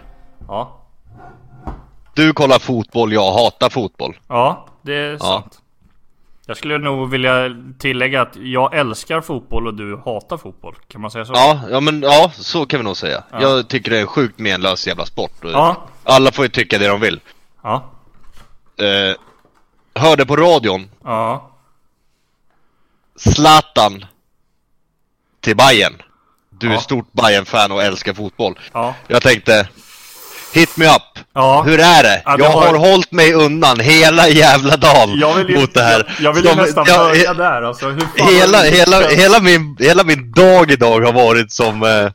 Ja. 0.53 0.79
Du 2.15 2.33
kollar 2.33 2.59
fotboll, 2.59 3.13
jag 3.13 3.33
hatar 3.33 3.71
fotboll 3.71 4.17
Ja, 4.29 4.67
det 4.83 4.95
är 4.95 5.19
sant. 5.19 5.59
Jag 6.47 6.57
skulle 6.57 6.79
nog 6.79 7.11
vilja 7.11 7.35
tillägga 7.79 8.23
att 8.23 8.37
jag 8.37 8.75
älskar 8.75 9.21
fotboll 9.21 9.67
och 9.67 9.75
du 9.75 9.97
hatar 10.05 10.37
fotboll. 10.37 10.75
Kan 10.89 11.01
man 11.01 11.11
säga 11.11 11.25
så? 11.25 11.33
Ja, 11.33 11.61
ja 11.71 11.81
men 11.81 12.03
ja, 12.03 12.31
så 12.35 12.67
kan 12.67 12.81
vi 12.81 12.85
nog 12.85 12.97
säga. 12.97 13.25
Jag 13.33 13.69
tycker 13.69 13.91
det 13.91 13.97
är 13.97 14.01
en 14.01 14.07
sjukt 14.07 14.39
menlös 14.39 14.87
jävla 14.87 15.07
sport. 15.07 15.33
Ja. 15.43 15.77
Alla 16.05 16.33
får 16.33 16.45
ju 16.45 16.49
tycka 16.49 16.79
det 16.79 16.89
de 16.89 17.01
vill. 17.01 17.21
Ja. 17.63 17.91
Eh, 18.77 19.17
hörde 20.03 20.27
på 20.27 20.37
radion, 20.37 20.91
Ja. 21.05 21.51
Zlatan 23.17 24.05
till 25.41 25.57
Bayern. 25.57 26.03
Du 26.51 26.69
är 26.69 26.73
Ja. 26.73 26.81
stort 26.81 27.13
bayern 27.13 27.45
fan 27.45 27.73
och 27.73 27.83
älskar 27.83 28.15
fotboll. 28.15 28.59
Ja. 28.73 28.95
Jag 29.09 29.23
tänkte, 29.23 29.69
hit 30.53 30.77
me 30.77 30.87
up. 30.87 31.03
Ja. 31.35 31.63
Hur 31.67 31.81
är 31.81 32.03
det? 32.03 32.23
Ja, 32.25 32.37
det 32.37 32.43
jag 32.45 32.51
har- 32.51 32.67
har 32.67 32.75
hållit 32.75 33.13
mig 33.13 33.33
undan 33.35 33.81
hela 33.81 34.29
jävla 34.29 34.77
dagen 34.77 35.19
Jag 35.19 35.35
vill 35.35 35.49
ju, 35.49 35.61
mot 35.61 35.75
det 35.75 35.83
här. 35.83 36.15
Jag, 36.19 36.25
jag 36.25 36.33
vill 36.33 36.45
ju 36.45 36.51
De- 36.51 36.57
nästan 36.63 36.85
jag- 36.89 36.99
börja 37.11 37.35
där 37.35 37.63
alltså. 37.63 37.97
Hela, 38.17 38.63
hela, 38.63 39.09
hela, 39.09 39.41
min, 39.41 39.77
hela 39.81 40.05
min 40.05 40.33
dag 40.33 40.71
idag 40.71 41.01
har 41.01 41.13
varit 41.13 41.53
som, 41.53 41.83
eh, 41.83 41.89
ja 41.89 42.11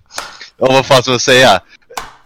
vad 0.60 0.86
fan 0.86 1.02
ska 1.02 1.12
man 1.12 1.19
säga? 1.19 1.60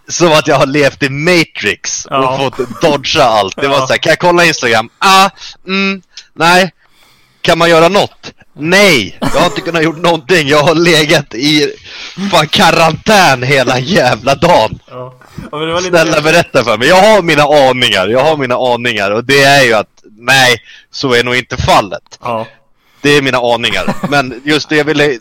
Som 0.09 0.31
att 0.33 0.47
jag 0.47 0.55
har 0.55 0.65
levt 0.65 1.03
i 1.03 1.09
Matrix 1.09 2.05
och 2.05 2.11
Ja. 2.13 2.37
fått 2.37 2.81
dodga 2.81 3.23
allt. 3.23 3.55
Det 3.61 3.67
var 3.67 3.77
Ja. 3.77 3.87
såhär, 3.87 3.97
kan 3.97 4.09
jag 4.09 4.19
kolla 4.19 4.45
Instagram? 4.45 4.89
Ah, 4.99 5.29
mm, 5.67 6.01
nej. 6.35 6.71
Kan 7.41 7.57
man 7.57 7.69
göra 7.69 7.89
något? 7.89 8.33
Nej! 8.53 9.17
Jag 9.21 9.27
har 9.27 9.45
inte 9.45 9.61
kunnat 9.61 9.83
gjort 9.83 9.97
någonting. 9.97 10.47
Jag 10.47 10.63
har 10.63 10.75
legat 10.75 11.33
i 11.33 11.73
fan 12.31 12.47
karantän 12.47 13.43
hela 13.43 13.79
jävla 13.79 14.35
dagen. 14.35 14.79
Ja. 14.89 15.19
Lite... 15.77 15.89
Snälla 15.89 16.21
berätta 16.21 16.63
för 16.63 16.77
mig. 16.77 16.87
Jag 16.87 17.01
har 17.01 17.21
mina 17.21 17.43
aningar. 17.43 18.07
Jag 18.07 18.23
har 18.23 18.37
mina 18.37 18.55
aningar 18.55 19.11
och 19.11 19.23
det 19.23 19.43
är 19.43 19.63
ju 19.63 19.73
att 19.73 20.03
nej, 20.03 20.57
så 20.91 21.13
är 21.13 21.23
nog 21.23 21.35
inte 21.35 21.57
fallet. 21.57 22.19
Ja. 22.21 22.47
Det 23.01 23.09
är 23.09 23.21
mina 23.21 23.37
aningar. 23.37 23.95
Men 24.09 24.41
just 24.45 24.69
det 24.69 24.75
jag 24.75 24.85
ville 24.85 25.19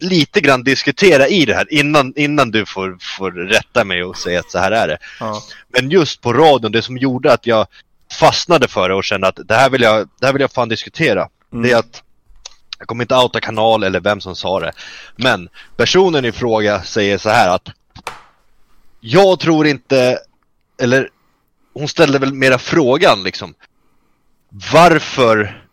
lite 0.00 0.40
grann 0.40 0.62
diskutera 0.62 1.28
i 1.28 1.44
det 1.44 1.54
här 1.54 1.72
innan, 1.72 2.12
innan 2.16 2.50
du 2.50 2.66
får, 2.66 2.96
får 3.18 3.30
rätta 3.30 3.84
mig 3.84 4.04
och 4.04 4.16
säga 4.16 4.40
att 4.40 4.50
så 4.50 4.58
här 4.58 4.72
är 4.72 4.88
det. 4.88 4.98
Ja. 5.20 5.42
Men 5.68 5.90
just 5.90 6.20
på 6.20 6.32
radion, 6.32 6.72
det 6.72 6.82
som 6.82 6.98
gjorde 6.98 7.32
att 7.32 7.46
jag 7.46 7.66
fastnade 8.20 8.68
för 8.68 8.88
det 8.88 8.94
och 8.94 9.04
kände 9.04 9.28
att 9.28 9.38
det 9.48 9.54
här 9.54 9.70
vill 9.70 9.82
jag, 9.82 10.08
det 10.20 10.26
här 10.26 10.32
vill 10.32 10.42
jag 10.42 10.52
fan 10.52 10.68
diskutera. 10.68 11.28
Det 11.62 11.72
är 11.72 11.76
att 11.76 12.02
jag 12.78 12.88
kommer 12.88 13.04
inte 13.04 13.16
outa 13.16 13.40
kanal 13.40 13.82
eller 13.82 14.00
vem 14.00 14.20
som 14.20 14.36
sa 14.36 14.60
det. 14.60 14.72
Men 15.16 15.48
personen 15.76 16.24
i 16.24 16.32
fråga 16.32 16.82
säger 16.82 17.18
så 17.18 17.30
här 17.30 17.54
att 17.54 17.68
jag 19.00 19.40
tror 19.40 19.66
inte, 19.66 20.18
eller 20.82 21.08
hon 21.74 21.88
ställde 21.88 22.18
väl 22.18 22.34
mera 22.34 22.58
frågan 22.58 23.22
liksom. 23.22 23.54
Varför 24.72 25.64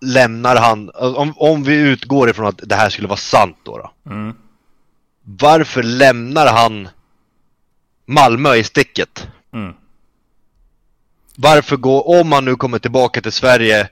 lämnar 0.00 0.56
han, 0.56 0.90
om, 0.94 1.34
om 1.36 1.64
vi 1.64 1.74
utgår 1.74 2.30
ifrån 2.30 2.46
att 2.46 2.60
det 2.62 2.74
här 2.74 2.90
skulle 2.90 3.08
vara 3.08 3.16
sant 3.16 3.56
då, 3.62 3.78
då 3.78 4.10
Mm. 4.10 4.36
Varför 5.24 5.82
lämnar 5.82 6.46
han 6.46 6.88
Malmö 8.06 8.54
i 8.54 8.64
sticket? 8.64 9.28
Mm. 9.52 9.74
Varför 11.36 11.76
gå, 11.76 12.20
om 12.20 12.32
han 12.32 12.44
nu 12.44 12.56
kommer 12.56 12.78
tillbaka 12.78 13.20
till 13.20 13.32
Sverige 13.32 13.88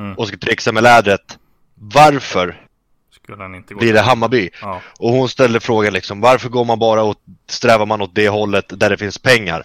Mm. 0.00 0.14
och 0.14 0.28
ska 0.28 0.36
trixa 0.36 0.72
med 0.72 0.82
lädret 0.82 1.38
Varför 1.74 2.66
Skulle 3.10 3.42
han 3.42 3.54
inte 3.54 3.74
gå 3.74 3.80
blir 3.80 3.92
det 3.92 4.00
Hammarby? 4.00 4.50
Ja. 4.60 4.80
Och 4.98 5.12
hon 5.12 5.28
ställde 5.28 5.60
frågan 5.60 5.92
liksom, 5.92 6.20
varför 6.20 6.48
går 6.48 6.64
man 6.64 6.78
bara 6.78 7.02
åt, 7.02 7.18
strävar 7.48 7.86
man 7.86 8.02
åt 8.02 8.14
det 8.14 8.28
hållet 8.28 8.64
där 8.68 8.90
det 8.90 8.96
finns 8.96 9.18
pengar? 9.18 9.62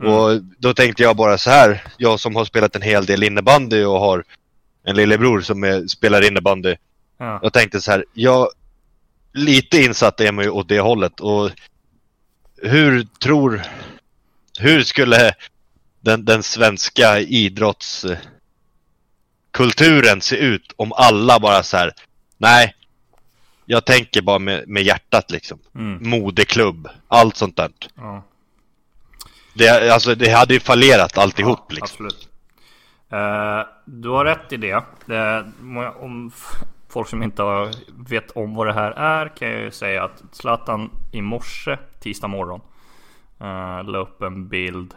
Mm. 0.00 0.12
Och 0.12 0.42
då 0.58 0.74
tänkte 0.74 1.02
jag 1.02 1.16
bara 1.16 1.38
så 1.38 1.50
här, 1.50 1.82
jag 1.96 2.20
som 2.20 2.36
har 2.36 2.44
spelat 2.44 2.76
en 2.76 2.82
hel 2.82 3.06
del 3.06 3.22
innebandy 3.22 3.84
och 3.84 4.00
har 4.00 4.24
en 4.84 4.96
lillebror 4.96 5.40
som 5.40 5.64
är, 5.64 5.86
spelar 5.86 6.26
innebandy. 6.26 6.76
Ja. 7.18 7.38
Jag 7.42 7.52
tänkte 7.52 7.80
så 7.80 7.90
här, 7.90 8.04
jag 8.14 8.48
lite 9.32 9.78
insatt 9.78 10.20
är 10.20 10.32
man 10.32 10.44
ju 10.44 10.50
åt 10.50 10.68
det 10.68 10.80
hållet 10.80 11.20
och 11.20 11.50
hur 12.62 13.06
tror, 13.22 13.62
hur 14.58 14.82
skulle 14.82 15.34
den, 16.00 16.24
den 16.24 16.42
svenska 16.42 17.20
idrottskulturen 19.50 20.20
se 20.20 20.36
ut 20.36 20.72
om 20.76 20.92
alla 20.92 21.40
bara 21.40 21.62
så 21.62 21.76
här, 21.76 21.92
nej, 22.38 22.74
jag 23.66 23.84
tänker 23.84 24.22
bara 24.22 24.38
med, 24.38 24.68
med 24.68 24.82
hjärtat 24.82 25.30
liksom. 25.30 25.58
Mm. 25.74 26.10
Modeklubb, 26.10 26.88
allt 27.08 27.36
sånt 27.36 27.56
där. 27.56 27.70
Ja. 27.94 28.22
Det, 29.54 29.92
alltså, 29.92 30.14
det 30.14 30.30
hade 30.30 30.54
ju 30.54 30.60
fallerat 30.60 31.18
alltihop 31.18 31.64
Ja, 31.68 31.74
liksom. 31.74 32.06
Absolut. 32.06 32.28
Eh, 33.10 33.66
du 33.84 34.08
har 34.08 34.24
rätt 34.24 34.52
i 34.52 34.56
det. 34.56 34.84
det 35.06 35.44
om 36.00 36.32
folk 36.88 37.08
som 37.08 37.22
inte 37.22 37.42
har, 37.42 37.70
vet 38.08 38.30
om 38.30 38.54
vad 38.54 38.66
det 38.66 38.72
här 38.72 38.90
är 38.90 39.28
kan 39.36 39.50
jag 39.50 39.60
ju 39.60 39.70
säga 39.70 40.04
att 40.04 40.22
Zlatan 40.32 40.90
i 41.12 41.22
morse, 41.22 41.78
tisdag 42.00 42.28
morgon, 42.28 42.60
uh, 43.40 43.84
la 43.84 43.98
upp 43.98 44.22
en 44.22 44.48
bild 44.48 44.94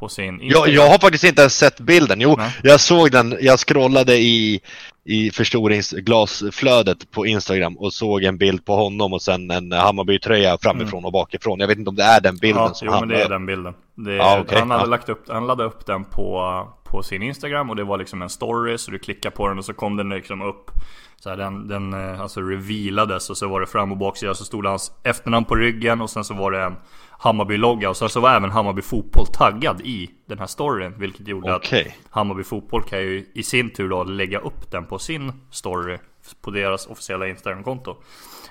på 0.00 0.08
sin 0.08 0.24
Jag, 0.24 0.42
Instagram. 0.42 0.74
jag 0.74 0.90
har 0.90 0.98
faktiskt 0.98 1.24
inte 1.24 1.42
ens 1.42 1.54
sett 1.58 1.80
bilden. 1.80 2.20
Jo, 2.20 2.34
Nej. 2.38 2.50
jag 2.62 2.80
såg 2.80 3.10
den. 3.10 3.36
Jag 3.40 3.58
scrollade 3.58 4.16
i, 4.16 4.60
i 5.04 5.30
förstoringsglasflödet 5.30 7.10
på 7.10 7.26
Instagram 7.26 7.76
och 7.78 7.92
såg 7.92 8.22
en 8.24 8.38
bild 8.38 8.64
på 8.64 8.74
honom 8.76 9.12
och 9.12 9.22
sen 9.22 9.50
en 9.50 9.72
Hammarby-tröja 9.72 10.58
framifrån 10.62 11.04
och 11.04 11.12
bakifrån. 11.12 11.60
Jag 11.60 11.68
vet 11.68 11.78
inte 11.78 11.88
om 11.90 11.96
det 11.96 12.02
är 12.02 12.20
den 12.20 12.36
bilden 12.36 12.60
Mm. 12.60 12.68
Ja, 12.70 12.74
som 12.74 12.86
jo 12.86 12.92
han 12.92 13.08
men 13.08 13.16
det 13.18 13.24
är 13.24 13.28
den 13.28 13.46
bilden. 13.46 13.74
Är, 14.06 14.10
Ja, 14.10 14.40
okej, 14.40 14.58
han 14.58 14.70
hade 14.70 14.82
ja. 14.82 14.86
lagt 14.86 15.08
upp, 15.08 15.24
han 15.28 15.46
laddade 15.46 15.68
upp 15.68 15.86
den 15.86 16.04
på, 16.04 16.40
på 16.90 17.02
sin 17.02 17.22
Instagram 17.22 17.70
och 17.70 17.76
det 17.76 17.84
var 17.84 17.98
liksom 17.98 18.22
en 18.22 18.30
story 18.30 18.78
så 18.78 18.90
du 18.90 18.98
klickar 18.98 19.30
på 19.30 19.48
den 19.48 19.58
och 19.58 19.64
så 19.64 19.74
kom 19.74 19.96
den 19.96 20.08
liksom 20.08 20.42
upp. 20.42 20.70
Så 21.16 21.30
här, 21.30 21.36
den, 21.36 21.68
den 21.68 21.92
eh, 21.92 22.20
alltså 22.20 22.40
revealades 22.40 23.30
och 23.30 23.36
så 23.36 23.48
var 23.48 23.60
det 23.60 23.66
fram 23.66 23.92
och 23.92 23.98
baksida 23.98 24.34
så 24.34 24.44
stod 24.44 24.64
det 24.64 24.68
hans 24.68 24.92
efternamn 25.02 25.44
på 25.44 25.54
ryggen 25.54 26.00
och 26.00 26.10
sen 26.10 26.24
så 26.24 26.34
var 26.34 26.50
det 26.50 26.62
en 26.62 26.76
Hammarby-logga 27.10 27.88
och 27.88 27.96
sen 27.96 28.08
så 28.08 28.20
var 28.20 28.30
även 28.30 28.50
Hammarby 28.50 28.82
Fotboll 28.82 29.26
taggad 29.26 29.80
i 29.80 30.10
den 30.26 30.38
här 30.38 30.46
storyn 30.46 30.94
vilket 30.98 31.28
gjorde 31.28 31.54
Okej. 31.54 31.86
att 31.86 32.14
Hammarby 32.14 32.44
Fotboll 32.44 32.82
kan 32.82 32.98
ju 32.98 33.26
i 33.34 33.42
sin 33.42 33.70
tur 33.70 33.88
då 33.88 34.04
lägga 34.04 34.38
upp 34.38 34.70
den 34.70 34.86
på 34.86 34.98
sin 34.98 35.32
story 35.50 35.98
på 36.42 36.50
deras 36.50 36.86
officiella 36.86 37.28
Instagram-konto. 37.28 37.96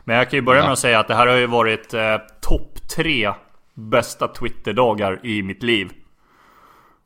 Men 0.04 0.18
jag 0.18 0.30
kan 0.30 0.38
ju 0.38 0.42
börja 0.42 0.64
med 0.64 0.72
att 0.72 0.80
säga 0.80 1.00
att 1.00 1.08
det 1.08 1.16
här 1.16 1.28
har 1.28 1.36
ju 1.36 1.48
varit 1.48 1.94
eh, 1.94 2.18
topp 2.42 2.90
tre 2.96 3.34
bästa 3.74 4.28
Twitter-dagar 4.28 5.20
i 5.24 5.44
mitt 5.44 5.64
liv. 5.64 5.92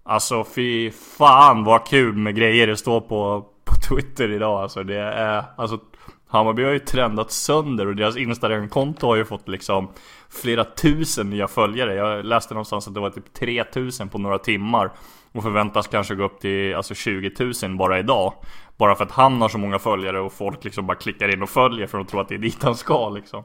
Alltså 0.03 0.43
fy 0.43 0.91
fan 0.91 1.63
vad 1.63 1.87
kul 1.87 2.15
med 2.15 2.35
grejer 2.35 2.67
det 2.67 2.77
står 2.77 3.01
på, 3.01 3.45
på 3.65 3.75
Twitter 3.89 4.31
idag 4.31 4.61
alltså. 4.61 4.83
Det 4.83 4.99
är, 4.99 5.43
alltså 5.57 5.79
Hammarby 6.27 6.63
har 6.63 6.71
ju 6.71 6.79
trendat 6.79 7.31
sönder 7.31 7.87
och 7.87 7.95
deras 7.95 8.17
Instagram-konto 8.17 9.07
har 9.07 9.15
ju 9.15 9.25
fått 9.25 9.47
liksom 9.47 9.91
flera 10.29 10.63
tusen 10.63 11.29
nya 11.29 11.47
följare. 11.47 11.95
Jag 11.95 12.25
läste 12.25 12.53
någonstans 12.53 12.87
att 12.87 12.93
det 12.93 12.99
var 12.99 13.09
typ 13.09 13.33
3000 13.33 14.09
på 14.09 14.17
några 14.17 14.39
timmar. 14.39 14.91
Och 15.31 15.43
förväntas 15.43 15.87
kanske 15.87 16.15
gå 16.15 16.23
upp 16.23 16.39
till 16.39 16.75
alltså 16.75 16.93
20 16.93 17.31
000 17.63 17.77
bara 17.77 17.99
idag. 17.99 18.33
Bara 18.77 18.95
för 18.95 19.03
att 19.03 19.11
han 19.11 19.41
har 19.41 19.49
så 19.49 19.57
många 19.57 19.79
följare 19.79 20.19
och 20.19 20.33
folk 20.33 20.63
liksom 20.63 20.87
bara 20.87 20.97
klickar 20.97 21.33
in 21.33 21.43
och 21.43 21.49
följer 21.49 21.87
för 21.87 21.99
att 21.99 22.07
de 22.07 22.11
tror 22.11 22.21
att 22.21 22.29
det 22.29 22.35
är 22.35 22.39
dit 22.39 22.63
han 22.63 22.75
ska 22.75 23.09
liksom. 23.09 23.43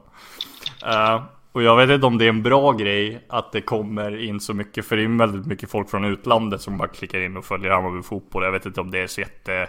Uh, 0.86 1.22
och 1.52 1.62
jag 1.62 1.76
vet 1.76 1.90
inte 1.90 2.06
om 2.06 2.18
det 2.18 2.24
är 2.24 2.28
en 2.28 2.42
bra 2.42 2.72
grej 2.72 3.24
att 3.28 3.52
det 3.52 3.60
kommer 3.60 4.24
in 4.24 4.40
så 4.40 4.54
mycket, 4.54 4.86
för 4.86 4.96
det 4.96 5.02
är 5.02 5.18
väldigt 5.18 5.46
mycket 5.46 5.70
folk 5.70 5.90
från 5.90 6.04
utlandet 6.04 6.60
som 6.60 6.78
bara 6.78 6.88
klickar 6.88 7.20
in 7.20 7.36
och 7.36 7.44
följer 7.44 7.70
Hammarby 7.70 8.02
fotboll. 8.02 8.44
Jag 8.44 8.52
vet 8.52 8.66
inte 8.66 8.80
om 8.80 8.90
det 8.90 8.98
är 8.98 9.06
så 9.06 9.20
jätte... 9.20 9.68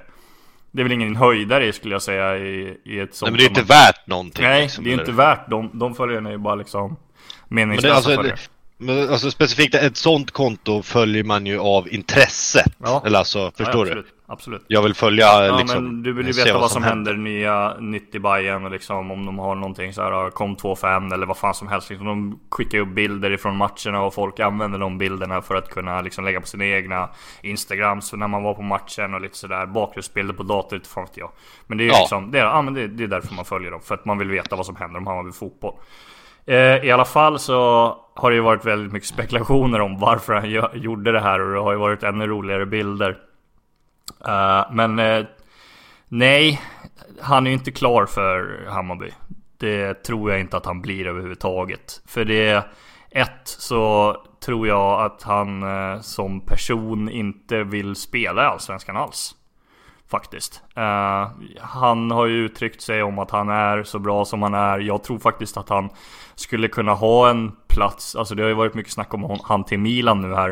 Det 0.72 0.82
är 0.82 0.84
väl 0.84 0.92
ingen 0.92 1.16
höjdare 1.16 1.74
skulle 1.74 1.96
jag 1.96 2.02
säga 2.02 2.38
i, 2.38 2.78
i 2.84 3.00
ett 3.00 3.16
sånt 3.16 3.32
Nej, 3.32 3.32
men 3.32 3.38
det 3.38 3.46
är 3.46 3.50
inte 3.50 3.62
sammanhang. 3.62 3.86
värt 3.88 4.08
någonting. 4.08 4.44
Nej, 4.44 4.62
liksom, 4.62 4.84
det 4.84 4.90
är 4.90 4.94
eller? 4.94 5.04
inte 5.04 5.12
värt. 5.12 5.50
De, 5.50 5.70
de 5.74 5.96
följarna 5.96 6.30
är 6.30 6.34
ju 6.34 6.38
bara 6.40 6.56
liksom 6.56 6.96
Men 7.48 7.68
meningslösa 7.68 7.88
det, 7.88 7.96
alltså, 7.96 8.16
följare. 8.16 8.38
Men 8.82 9.10
alltså 9.10 9.32
specifikt 9.32 9.76
ett 9.76 9.98
sånt 9.98 10.32
konto 10.32 10.82
följer 10.82 11.24
man 11.24 11.46
ju 11.46 11.60
av 11.60 11.94
intresse. 11.94 12.66
Ja. 12.78 13.04
Eller 13.06 13.20
alltså, 13.20 13.52
förstår 13.52 13.88
ja, 13.88 13.94
du? 13.94 14.00
absolut, 14.00 14.16
Absolut. 14.32 14.66
Jag 14.68 14.82
vill 14.82 14.94
följa 14.94 15.26
Ja 15.26 15.58
liksom. 15.58 15.84
men 15.84 16.04
du 16.04 16.14
vill 16.14 16.28
ju 16.28 16.34
veta 16.34 16.58
vad 16.58 16.72
som 16.72 16.84
händer, 16.84 17.14
nya 17.14 17.74
nytt 17.80 18.16
i 18.16 18.20
Bayern 18.20 18.66
och 18.66 18.72
liksom 18.72 19.12
om 19.12 19.26
de 19.26 19.40
har 19.40 19.56
någonting 19.56 19.94
så 19.94 20.02
här 20.02 20.30
kom 20.30 20.56
2-5 20.56 21.14
eller 21.14 21.26
vad 21.26 21.38
fan 21.38 21.54
som 21.54 21.68
helst 21.68 21.90
liksom, 21.90 22.08
De 22.08 22.40
skickar 22.50 22.80
upp 22.80 22.88
bilder 22.96 23.32
ifrån 23.32 23.56
matcherna 23.56 24.02
och 24.02 24.14
folk 24.14 24.40
använder 24.40 24.80
de 24.80 24.98
bilderna 24.98 25.42
för 25.42 25.56
att 25.56 25.70
kunna 25.70 26.02
liksom 26.02 26.26
lägga 26.26 26.42
på 26.42 26.48
sina 26.48 26.66
egna 26.66 27.10
Instagrams 27.42 28.14
när 28.14 28.28
man 28.28 28.44
var 28.44 28.54
på 28.54 28.62
matchen 28.62 29.14
och 29.14 29.22
lite 29.22 29.38
sådär 29.38 29.66
Bakgrundsbilder 29.66 30.34
på 30.34 30.44
dator, 30.44 30.76
inte 30.76 30.90
vet 30.96 31.18
jag 31.18 31.32
Men 31.68 31.78
det 31.78 31.84
är 31.84 31.86
ju 31.86 31.92
Ja. 31.92 32.00
liksom, 32.00 32.32
det 32.32 32.40
är, 32.40 32.44
ja, 32.46 32.62
men 32.62 32.74
det, 32.74 32.88
det 32.88 33.04
är 33.04 33.08
därför 33.08 33.36
man 33.36 33.46
följer 33.46 33.72
dem 33.72 33.82
För 33.82 33.96
att 33.96 34.06
man 34.06 34.18
vill 34.18 34.30
veta 34.30 34.56
vad 34.56 34.66
som 34.66 34.76
händer 34.76 35.00
om 35.00 35.08
Hammarby 35.08 35.32
fotboll 35.32 35.74
Eh, 35.74 36.09
Eh, 36.50 36.86
I 36.86 36.92
alla 36.92 37.06
fall 37.06 37.40
så 37.40 37.56
har 38.16 38.30
det 38.30 38.36
ju 38.36 38.42
varit 38.42 38.66
väldigt 38.66 38.94
mycket 38.94 39.10
spekulationer 39.10 39.82
om 39.82 40.00
varför 40.00 40.34
han 40.34 40.82
gjorde 40.82 41.12
det 41.12 41.20
här 41.20 41.40
och 41.40 41.54
det 41.54 41.60
har 41.60 41.72
ju 41.72 41.78
varit 41.78 42.04
ännu 42.04 42.28
roligare 42.28 42.66
bilder 42.66 43.18
eh, 44.28 44.66
men 44.72 45.00
eh, 45.00 45.26
nej, 46.08 46.62
han 47.22 47.48
är 47.48 47.52
ju 47.52 47.58
inte 47.58 47.72
klar 47.72 48.06
för 48.06 48.66
Hammarby. 48.70 49.12
Det 49.58 49.94
tror 49.94 50.32
jag 50.32 50.40
inte 50.40 50.58
att 50.58 50.66
han 50.66 50.82
blir 50.82 51.08
överhuvudtaget. 51.08 52.02
För 52.08 52.26
det 52.26 52.66
ett 53.12 53.42
så 53.44 54.16
tror 54.46 54.68
jag 54.68 55.02
att 55.02 55.24
han 55.24 55.64
som 56.04 56.42
person 56.42 57.10
inte 57.10 57.64
vill 57.64 57.96
spela 57.96 58.44
i 58.44 58.46
Allsvenskan 58.46 58.98
alls. 58.98 59.36
Faktiskt. 60.12 60.62
Uh, 60.78 61.28
han 61.62 62.12
har 62.12 62.26
ju 62.26 62.46
uttryckt 62.46 62.82
sig 62.82 63.04
om 63.04 63.20
att 63.20 63.32
han 63.32 63.50
är 63.50 63.84
så 63.84 64.00
bra 64.00 64.26
som 64.26 64.42
han 64.42 64.54
är. 64.54 64.80
Jag 64.80 65.04
tror 65.04 65.20
faktiskt 65.20 65.58
att 65.58 65.70
han 65.70 65.90
skulle 66.36 66.68
kunna 66.68 66.94
ha 66.94 67.30
en 67.30 67.52
plats. 67.68 68.16
Alltså 68.16 68.36
det 68.36 68.42
har 68.42 68.50
ju 68.50 68.56
varit 68.56 68.74
mycket 68.74 68.94
snack 68.94 69.14
om 69.14 69.40
han 69.44 69.64
till 69.64 69.80
Milan 69.80 70.22
nu 70.22 70.36
här. 70.36 70.50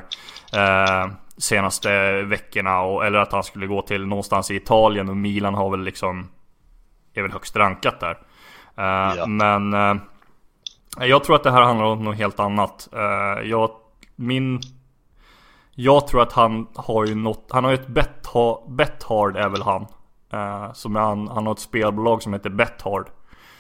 Uh, 0.56 1.12
senaste 1.38 2.22
veckorna. 2.22 2.82
Och, 2.82 3.06
eller 3.06 3.20
att 3.20 3.32
han 3.32 3.44
skulle 3.44 3.68
gå 3.68 3.82
till 3.82 4.06
någonstans 4.06 4.52
i 4.52 4.56
Italien. 4.56 5.10
Och 5.10 5.18
Milan 5.18 5.54
har 5.54 5.70
väl 5.70 5.82
liksom... 5.84 6.28
Är 7.14 7.22
väl 7.22 7.32
högst 7.32 7.56
rankat 7.56 8.00
där. 8.00 8.18
Uh, 8.80 9.18
ja. 9.18 9.26
Men... 9.28 9.74
jag 11.00 11.24
tror 11.24 11.36
att 11.36 11.44
det 11.44 11.52
här 11.52 11.62
handlar 11.62 11.86
om 11.86 12.04
något 12.04 12.18
helt 12.18 12.40
annat. 12.40 12.90
jag... 13.44 13.70
Min 14.20 14.62
jag 15.80 16.08
tror 16.08 16.22
att 16.22 16.34
han 16.34 16.68
har 16.76 17.06
ju 17.06 17.16
något, 17.16 17.50
han 17.52 17.64
har 17.64 17.72
ju 17.72 17.76
ett 17.76 17.88
Bethard 18.68 19.36
är 19.36 19.50
väl 19.50 19.62
han. 19.62 19.82
Uh, 20.34 20.74
som 20.74 20.96
han, 20.96 21.28
han 21.28 21.46
har 21.46 21.54
ett 21.54 21.60
spelbolag 21.60 22.24
som 22.24 22.34
heter 22.34 22.50
Bethard. 22.50 23.08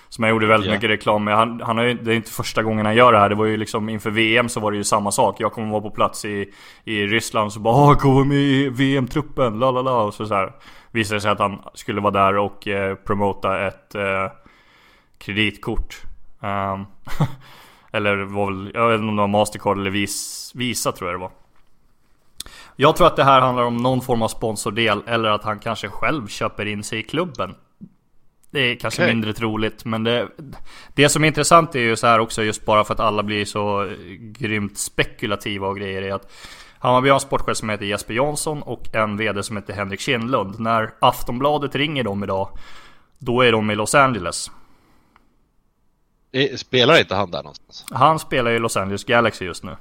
Som 0.09 0.23
jag 0.23 0.31
gjorde 0.31 0.47
väldigt 0.47 0.67
yeah. 0.67 0.77
mycket 0.77 0.89
reklam 0.89 1.23
med. 1.23 1.35
Han, 1.35 1.61
han 1.61 1.77
har 1.77 1.83
ju, 1.83 1.93
det 1.93 2.11
är 2.11 2.15
inte 2.15 2.31
första 2.31 2.63
gången 2.63 2.85
han 2.85 2.95
gör 2.95 3.11
det 3.11 3.19
här. 3.19 3.29
Det 3.29 3.35
var 3.35 3.45
ju 3.45 3.57
liksom 3.57 3.89
inför 3.89 4.09
VM 4.09 4.49
så 4.49 4.59
var 4.59 4.71
det 4.71 4.77
ju 4.77 4.83
samma 4.83 5.11
sak. 5.11 5.35
Jag 5.39 5.53
kommer 5.53 5.71
vara 5.71 5.81
på 5.81 5.89
plats 5.89 6.25
i, 6.25 6.53
i 6.83 7.07
Ryssland 7.07 7.53
så 7.53 7.59
bara 7.59 7.75
Åh, 7.75 7.95
kommer 7.95 8.23
med 8.23 8.37
i 8.37 8.69
VM-truppen, 8.69 9.59
la 9.59 9.71
la 9.71 9.81
la. 9.81 10.03
Och 10.03 10.13
så, 10.13 10.25
så 10.25 10.33
här, 10.33 10.51
visade 10.91 11.21
sig 11.21 11.31
att 11.31 11.39
han 11.39 11.59
skulle 11.73 12.01
vara 12.01 12.11
där 12.11 12.37
och 12.37 12.67
eh, 12.67 12.95
promota 12.95 13.67
ett 13.67 13.95
eh, 13.95 14.31
kreditkort. 15.17 16.01
Um, 16.39 16.85
eller 17.91 18.17
var 18.17 18.51
väl, 18.51 18.71
jag 18.73 18.89
vet 18.89 18.99
inte 18.99 19.09
om 19.09 19.15
det 19.15 19.21
var 19.21 19.27
Mastercard 19.27 19.77
eller 19.77 19.91
vis, 19.91 20.51
Visa 20.55 20.91
tror 20.91 21.09
jag 21.09 21.19
det 21.19 21.21
var. 21.21 21.31
Jag 22.79 22.95
tror 22.95 23.07
att 23.07 23.15
det 23.15 23.23
här 23.23 23.41
handlar 23.41 23.63
om 23.63 23.77
någon 23.77 24.01
form 24.01 24.21
av 24.21 24.27
sponsordel 24.27 25.01
eller 25.07 25.29
att 25.29 25.43
han 25.43 25.59
kanske 25.59 25.89
själv 25.89 26.27
köper 26.27 26.65
in 26.65 26.83
sig 26.83 26.99
i 26.99 27.03
klubben. 27.03 27.55
Det 28.51 28.59
är 28.59 28.75
kanske 28.75 29.01
okay. 29.01 29.13
mindre 29.13 29.33
troligt 29.33 29.85
men 29.85 30.03
det, 30.03 30.27
det 30.93 31.09
som 31.09 31.23
är 31.23 31.27
intressant 31.27 31.75
är 31.75 31.79
ju 31.79 31.95
så 31.95 32.07
här 32.07 32.19
också 32.19 32.43
just 32.43 32.65
bara 32.65 32.83
för 32.83 32.93
att 32.93 32.99
alla 32.99 33.23
blir 33.23 33.45
så 33.45 33.93
grymt 34.19 34.77
spekulativa 34.77 35.67
och 35.67 35.77
grejer 35.77 36.01
är 36.01 36.13
att 36.13 36.31
Hammarby 36.79 37.09
har 37.09 37.15
en 37.15 37.19
sportchef 37.19 37.57
som 37.57 37.69
heter 37.69 37.85
Jesper 37.85 38.13
Jansson 38.13 38.61
och 38.61 38.95
en 38.95 39.17
VD 39.17 39.43
som 39.43 39.57
heter 39.57 39.73
Henrik 39.73 39.99
Kindlund. 39.99 40.59
När 40.59 40.93
Aftonbladet 40.99 41.75
ringer 41.75 42.03
dem 42.03 42.23
idag 42.23 42.49
Då 43.17 43.41
är 43.41 43.51
de 43.51 43.71
i 43.71 43.75
Los 43.75 43.95
Angeles. 43.95 44.51
Spelar 46.57 46.99
inte 46.99 47.15
han 47.15 47.31
där 47.31 47.43
någonstans? 47.43 47.85
Han 47.91 48.19
spelar 48.19 48.51
i 48.51 48.59
Los 48.59 48.77
Angeles 48.77 49.03
Galaxy 49.03 49.45
just 49.45 49.63
nu. 49.63 49.75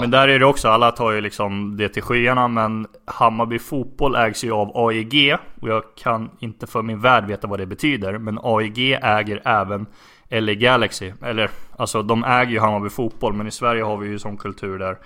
Men 0.00 0.10
där 0.10 0.28
är 0.28 0.38
det 0.38 0.44
också, 0.44 0.68
alla 0.68 0.90
tar 0.90 1.10
ju 1.10 1.20
liksom 1.20 1.76
det 1.76 1.88
till 1.88 2.02
skyarna 2.02 2.48
men 2.48 2.86
Hammarby 3.04 3.58
fotboll 3.58 4.14
ägs 4.14 4.44
ju 4.44 4.52
av 4.52 4.70
AIG 4.74 5.36
och 5.60 5.68
jag 5.68 5.82
kan 5.96 6.30
inte 6.38 6.66
för 6.66 6.82
min 6.82 7.00
värld 7.00 7.26
veta 7.26 7.46
vad 7.46 7.58
det 7.58 7.66
betyder 7.66 8.18
men 8.18 8.38
AIG 8.42 8.98
äger 9.02 9.42
även 9.44 9.86
LA 10.30 10.54
Galaxy. 10.54 11.12
Eller 11.22 11.50
alltså 11.76 12.02
de 12.02 12.24
äger 12.24 12.52
ju 12.52 12.60
Hammarby 12.60 12.88
fotboll 12.88 13.32
men 13.32 13.46
i 13.46 13.50
Sverige 13.50 13.82
har 13.82 13.96
vi 13.96 14.08
ju 14.08 14.18
sån 14.18 14.36
kultur 14.36 14.78
där 14.78 14.96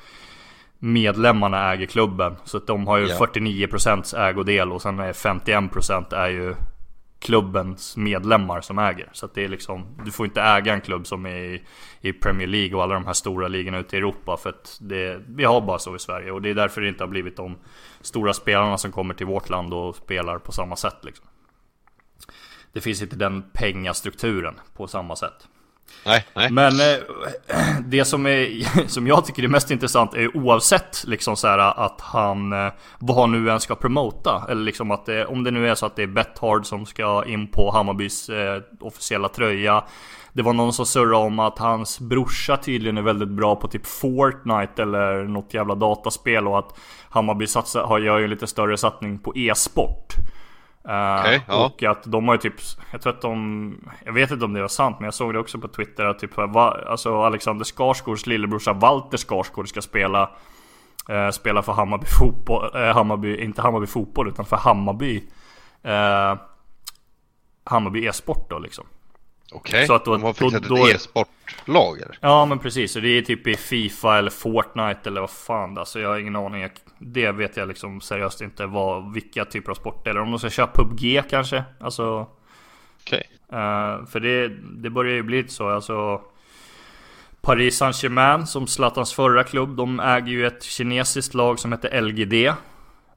medlemmarna 0.78 1.72
äger 1.72 1.86
klubben. 1.86 2.36
Så 2.44 2.56
att 2.56 2.66
de 2.66 2.86
har 2.86 2.98
ju 2.98 3.06
ja. 3.06 3.16
49% 3.16 4.18
ägodel 4.28 4.72
och 4.72 4.82
sen 4.82 4.98
är 4.98 5.12
51% 5.12 6.14
är 6.14 6.28
ju 6.28 6.54
klubbens 7.18 7.96
medlemmar 7.96 8.60
som 8.60 8.78
äger. 8.78 9.08
Så 9.12 9.26
att 9.26 9.34
det 9.34 9.44
är 9.44 9.48
liksom, 9.48 9.86
du 10.04 10.10
får 10.10 10.26
inte 10.26 10.42
äga 10.42 10.74
en 10.74 10.80
klubb 10.80 11.06
som 11.06 11.26
är 11.26 11.36
i, 11.36 11.62
i 12.00 12.12
Premier 12.12 12.46
League 12.46 12.76
och 12.76 12.82
alla 12.82 12.94
de 12.94 13.06
här 13.06 13.12
stora 13.12 13.48
ligorna 13.48 13.78
ute 13.78 13.96
i 13.96 13.98
Europa. 13.98 14.36
För 14.36 14.50
att 14.50 14.78
det, 14.80 15.20
vi 15.28 15.44
har 15.44 15.60
bara 15.60 15.78
så 15.78 15.96
i 15.96 15.98
Sverige 15.98 16.30
och 16.30 16.42
det 16.42 16.50
är 16.50 16.54
därför 16.54 16.80
det 16.80 16.88
inte 16.88 17.02
har 17.02 17.08
blivit 17.08 17.36
de 17.36 17.56
stora 18.00 18.32
spelarna 18.32 18.78
som 18.78 18.92
kommer 18.92 19.14
till 19.14 19.26
vårt 19.26 19.50
land 19.50 19.74
och 19.74 19.96
spelar 19.96 20.38
på 20.38 20.52
samma 20.52 20.76
sätt. 20.76 20.98
Liksom. 21.02 21.26
Det 22.72 22.80
finns 22.80 23.02
inte 23.02 23.16
den 23.16 23.44
pengastrukturen 23.52 24.54
på 24.76 24.86
samma 24.86 25.16
sätt. 25.16 25.48
Nej, 26.06 26.26
nej. 26.34 26.50
Men 26.50 26.80
eh, 26.80 26.96
det 27.84 28.04
som, 28.04 28.26
är, 28.26 28.88
som 28.88 29.06
jag 29.06 29.24
tycker 29.24 29.42
är 29.42 29.48
mest 29.48 29.70
intressant 29.70 30.14
är 30.14 30.36
oavsett 30.36 31.04
liksom 31.06 31.36
så 31.36 31.48
här 31.48 31.58
att 31.58 32.00
han 32.00 32.52
eh, 32.52 32.72
vad 32.98 33.16
han 33.16 33.32
nu 33.32 33.50
än 33.50 33.60
ska 33.60 33.74
promota. 33.74 34.46
Eller 34.48 34.62
liksom 34.62 34.90
att 34.90 35.06
det, 35.06 35.26
om 35.26 35.44
det 35.44 35.50
nu 35.50 35.68
är 35.68 35.74
så 35.74 35.86
att 35.86 35.96
det 35.96 36.02
är 36.02 36.06
Bethard 36.06 36.66
som 36.66 36.86
ska 36.86 37.24
in 37.24 37.50
på 37.50 37.70
Hammarbys 37.70 38.28
eh, 38.28 38.62
officiella 38.80 39.28
tröja. 39.28 39.84
Det 40.32 40.42
var 40.42 40.52
någon 40.52 40.72
som 40.72 40.86
surrade 40.86 41.24
om 41.24 41.38
att 41.38 41.58
hans 41.58 42.00
brorsa 42.00 42.56
tydligen 42.56 42.98
är 42.98 43.02
väldigt 43.02 43.28
bra 43.28 43.56
på 43.56 43.68
typ 43.68 43.86
Fortnite 43.86 44.82
eller 44.82 45.24
något 45.24 45.54
jävla 45.54 45.74
dataspel 45.74 46.48
och 46.48 46.58
att 46.58 46.78
Hammarby 47.10 47.46
satsar, 47.46 47.84
har, 47.84 47.98
gör 47.98 48.18
ju 48.18 48.24
en 48.24 48.30
lite 48.30 48.46
större 48.46 48.76
satsning 48.76 49.18
på 49.18 49.36
e-sport. 49.36 50.14
Uh, 50.88 51.20
okay, 51.20 51.40
ja. 51.48 51.66
Och 51.66 51.82
att 51.82 52.02
de 52.02 52.28
har 52.28 52.34
ju 52.34 52.40
typ, 52.40 52.54
jag 52.90 53.02
tror 53.02 53.12
att 53.12 53.20
de, 53.20 53.78
jag 54.04 54.12
vet 54.12 54.30
inte 54.30 54.44
om 54.44 54.52
det 54.52 54.60
var 54.60 54.68
sant 54.68 54.96
men 54.98 55.04
jag 55.04 55.14
såg 55.14 55.32
det 55.32 55.38
också 55.38 55.58
på 55.58 55.68
Twitter 55.68 56.04
att 56.04 56.18
typ, 56.18 56.38
alltså 56.38 57.22
Alexander 57.22 57.64
Skarsgårds 57.64 58.26
lillebrorsa 58.26 58.72
Walter 58.72 59.18
Skarsgård 59.18 59.68
ska 59.68 59.82
spela 59.82 60.30
uh, 61.10 61.30
Spela 61.30 61.62
för 61.62 61.72
Hammarby 61.72 62.06
fotboll, 62.06 62.76
uh, 62.76 62.82
Hammarby, 62.82 63.36
inte 63.36 63.62
Hammarby 63.62 63.86
fotboll 63.86 64.28
utan 64.28 64.44
för 64.44 64.56
Hammarby 64.56 65.24
Hammarby 67.64 68.06
e-sport 68.06 68.50
då 68.50 68.58
liksom 68.58 68.84
Okej, 69.52 69.84
okay. 69.84 69.98
de 70.04 70.22
har 70.22 70.32
fixat 70.32 70.62
då, 70.62 70.76
då, 70.76 70.86
ett 70.86 70.94
e-sportlag 70.94 71.33
eller? 71.66 72.18
Ja 72.20 72.46
men 72.46 72.58
precis, 72.58 72.92
så 72.92 73.00
det 73.00 73.08
är 73.08 73.22
typ 73.22 73.46
i 73.46 73.56
Fifa 73.56 74.18
eller 74.18 74.30
Fortnite 74.30 75.00
eller 75.10 75.20
vad 75.20 75.30
fan 75.30 75.78
alltså 75.78 76.00
Jag 76.00 76.08
har 76.08 76.18
ingen 76.18 76.36
aning. 76.36 76.68
Det 76.98 77.32
vet 77.32 77.56
jag 77.56 77.68
liksom 77.68 78.00
seriöst 78.00 78.40
inte 78.40 78.66
vad, 78.66 79.12
vilka 79.12 79.44
typer 79.44 79.70
av 79.70 79.74
sport 79.74 80.06
eller 80.06 80.20
om 80.20 80.30
de 80.30 80.38
ska 80.38 80.50
köra 80.50 80.66
PubG 80.66 81.22
kanske 81.30 81.64
Alltså. 81.80 82.26
Okej. 83.00 83.22
Okay. 83.48 83.60
uh, 83.60 84.00
eh, 84.00 84.06
För 84.06 84.20
det, 84.20 84.48
det 84.82 84.90
börjar 84.90 85.14
ju 85.14 85.22
bli 85.22 85.36
lite 85.36 85.52
så. 85.52 85.68
Alltså 85.68 86.20
Paris 87.40 87.76
Saint-Germain 87.76 88.46
som 88.46 88.66
Zlatans 88.66 89.12
förra 89.12 89.44
klubb 89.44 89.76
De 89.76 90.00
äger 90.00 90.28
ju 90.28 90.46
ett 90.46 90.62
kinesiskt 90.62 91.34
lag 91.34 91.58
som 91.58 91.72
heter 91.72 92.00
LGD 92.00 92.54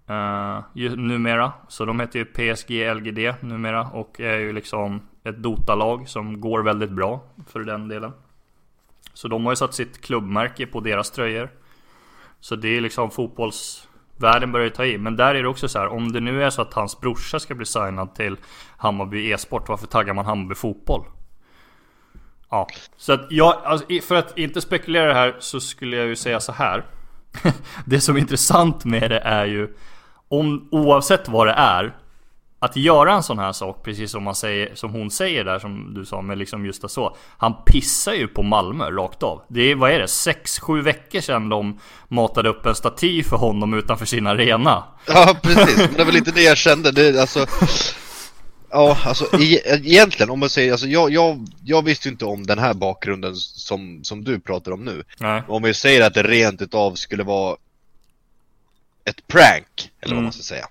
Uh, 0.09 0.95
numera. 0.95 1.53
Så 1.67 1.85
de 1.85 1.99
heter 1.99 2.19
ju 2.19 2.25
PSG 2.25 2.95
LGD 2.95 3.33
numera 3.41 3.87
och 3.87 4.19
är 4.19 4.37
ju 4.37 4.53
liksom 4.53 5.01
ett 5.23 5.37
Dota-lag 5.37 6.09
som 6.09 6.41
går 6.41 6.63
väldigt 6.63 6.91
bra 6.91 7.23
för 7.47 7.59
den 7.59 7.87
delen. 7.87 8.11
Så 9.13 9.27
de 9.27 9.45
har 9.45 9.51
ju 9.51 9.55
satt 9.55 9.73
sitt 9.73 10.01
klubbmärke 10.01 10.65
på 10.67 10.79
deras 10.79 11.11
tröjor. 11.11 11.49
Så 12.39 12.55
det 12.55 12.77
är 12.77 12.81
liksom 12.81 13.11
fotbollsvärlden 13.11 14.51
börjar 14.51 14.63
ju 14.63 14.69
ta 14.69 14.85
i. 14.85 14.97
Men 14.97 15.15
där 15.15 15.35
är 15.35 15.43
det 15.43 15.49
också 15.49 15.67
så 15.67 15.79
här, 15.79 15.87
om 15.87 16.11
det 16.11 16.19
nu 16.19 16.43
är 16.43 16.49
så 16.49 16.61
att 16.61 16.73
hans 16.73 16.99
brorsa 16.99 17.39
ska 17.39 17.55
bli 17.55 17.65
signad 17.65 18.15
till 18.15 18.37
Hammarby 18.77 19.31
e-sport, 19.31 19.69
varför 19.69 19.87
taggar 19.87 20.13
man 20.13 20.25
Hammarby 20.25 20.55
fotboll? 20.55 21.05
Ja, 22.49 22.67
så 22.97 23.13
att 23.13 23.27
jag, 23.29 23.61
alltså, 23.63 23.87
för 24.07 24.15
att 24.15 24.37
inte 24.37 24.61
spekulera 24.61 25.07
det 25.07 25.13
här 25.13 25.35
så 25.39 25.59
skulle 25.59 25.97
jag 25.97 26.07
ju 26.07 26.15
säga 26.15 26.39
så 26.39 26.51
här. 26.51 26.85
det 27.85 28.01
som 28.01 28.15
är 28.15 28.19
intressant 28.19 28.85
med 28.85 29.11
det 29.11 29.19
är 29.19 29.45
ju 29.45 29.73
om, 30.29 30.67
oavsett 30.71 31.27
vad 31.27 31.47
det 31.47 31.53
är 31.53 31.95
att 32.59 32.75
göra 32.75 33.13
en 33.13 33.23
sån 33.23 33.39
här 33.39 33.51
sak, 33.51 33.83
precis 33.83 34.11
som, 34.11 34.23
man 34.23 34.35
säger, 34.35 34.75
som 34.75 34.91
hon 34.91 35.11
säger 35.11 35.43
där 35.43 35.59
som 35.59 35.93
du 35.93 36.05
sa 36.05 36.21
med 36.21 36.37
liksom 36.37 36.65
just 36.65 36.89
så. 36.89 37.15
Han 37.37 37.53
pissar 37.65 38.13
ju 38.13 38.27
på 38.27 38.43
Malmö 38.43 38.91
rakt 38.91 39.23
av. 39.23 39.41
Det 39.47 39.61
är, 39.71 39.75
vad 39.75 39.91
är 39.91 39.99
det, 39.99 40.05
6-7 40.05 40.81
veckor 40.81 41.21
sedan 41.21 41.49
de 41.49 41.79
matade 42.07 42.49
upp 42.49 42.65
en 42.65 42.75
staty 42.75 43.23
för 43.23 43.37
honom 43.37 43.73
utanför 43.73 44.05
sin 44.05 44.27
arena. 44.27 44.83
Ja 45.07 45.35
precis, 45.41 45.77
men 45.77 45.93
det 45.93 46.03
väl 46.03 46.17
inte 46.17 46.31
det 46.31 46.43
jag 46.43 46.57
kände, 46.57 46.91
det, 46.91 47.21
alltså 47.21 47.45
Ja, 48.69 48.97
alltså 49.05 49.25
e 49.41 49.61
egentligen 49.65 50.29
om 50.29 50.39
man 50.39 50.49
säger, 50.49 50.71
alltså 50.71 50.87
jag, 50.87 51.11
jag, 51.11 51.47
jag 51.63 51.85
visste 51.85 52.09
inte 52.09 52.25
om 52.25 52.45
den 52.45 52.59
här 52.59 52.73
bakgrunden 52.73 53.35
som, 53.35 53.99
som 54.03 54.23
du 54.23 54.39
pratar 54.39 54.71
om 54.71 54.85
nu. 54.85 55.03
Nej. 55.19 55.43
Om 55.47 55.63
vi 55.63 55.73
säger 55.73 56.07
att 56.07 56.13
det 56.13 56.23
rent 56.23 56.61
utav 56.61 56.93
skulle 56.93 57.23
vara 57.23 57.57
ett 59.09 59.27
prank, 59.27 59.91
eller 60.01 60.09
vad 60.09 60.11
mm. 60.11 60.23
man 60.23 60.33
ska 60.33 60.43
säga 60.43 60.67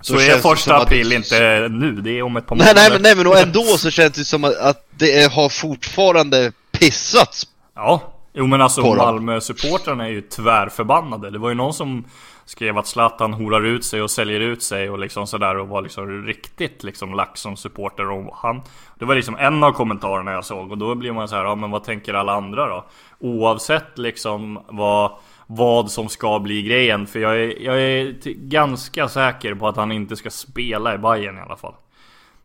så, 0.00 0.14
så 0.14 0.20
är 0.20 0.38
första 0.38 0.76
april 0.76 1.06
att... 1.06 1.12
inte 1.12 1.68
nu, 1.68 1.92
det 1.92 2.18
är 2.18 2.22
om 2.22 2.36
ett 2.36 2.46
par 2.46 2.56
månader. 2.56 2.74
Nej, 2.74 2.82
nej, 2.82 2.92
men, 2.92 3.02
nej, 3.02 3.24
men 3.24 3.48
ändå 3.48 3.62
så 3.78 3.90
känns 3.90 4.12
det 4.12 4.24
som 4.24 4.44
att 4.44 4.86
det 4.90 5.32
har 5.32 5.48
fortfarande 5.48 6.52
pissats. 6.72 7.46
Ja, 7.74 8.12
jo 8.32 8.46
men 8.46 8.60
alltså 8.60 8.94
Malmö-supportrarna 8.94 10.04
är 10.04 10.10
ju 10.10 10.22
tvärförbannade. 10.22 11.30
Det 11.30 11.38
var 11.38 11.48
ju 11.48 11.54
någon 11.54 11.74
som 11.74 12.04
skrev 12.44 12.78
att 12.78 12.86
Zlatan 12.86 13.32
horar 13.32 13.64
ut 13.64 13.84
sig 13.84 14.02
och 14.02 14.10
säljer 14.10 14.40
ut 14.40 14.62
sig 14.62 14.90
och 14.90 14.98
liksom 14.98 15.26
sådär 15.26 15.56
och 15.56 15.68
var 15.68 15.82
liksom 15.82 16.26
riktigt 16.26 16.84
liksom 16.84 17.14
lax 17.14 17.40
som 17.40 17.56
supporter 17.56 18.10
och 18.10 18.36
han 18.36 18.62
Det 18.98 19.04
var 19.04 19.14
liksom 19.14 19.36
en 19.36 19.64
av 19.64 19.72
kommentarerna 19.72 20.32
jag 20.32 20.44
såg 20.44 20.70
och 20.70 20.78
då 20.78 20.94
blir 20.94 21.12
man 21.12 21.28
så 21.28 21.36
här, 21.36 21.44
ja 21.44 21.54
men 21.54 21.70
vad 21.70 21.84
tänker 21.84 22.14
alla 22.14 22.32
andra 22.32 22.68
då? 22.68 22.84
Oavsett 23.18 23.98
liksom 23.98 24.60
vad 24.68 25.12
vad 25.46 25.90
som 25.90 26.08
ska 26.08 26.38
bli 26.38 26.62
grejen. 26.62 27.06
För 27.06 27.18
jag 27.18 27.40
är, 27.40 27.62
jag 27.62 27.82
är 27.82 28.14
ganska 28.34 29.08
säker 29.08 29.54
på 29.54 29.68
att 29.68 29.76
han 29.76 29.92
inte 29.92 30.16
ska 30.16 30.30
spela 30.30 30.94
i 30.94 30.98
Bayern 30.98 31.38
i 31.38 31.40
alla 31.40 31.56
fall. 31.56 31.74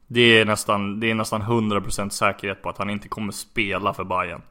Det 0.07 0.39
är 0.39 0.45
nästan, 0.45 0.99
det 0.99 1.11
är 1.11 1.15
nästan 1.15 1.41
100% 1.41 2.09
säkerhet 2.09 2.61
på 2.61 2.69
att 2.69 2.77
han 2.77 2.89
inte 2.89 3.07
kommer 3.07 3.31
spela 3.31 3.93
för 3.93 4.03
Bayern. 4.03 4.41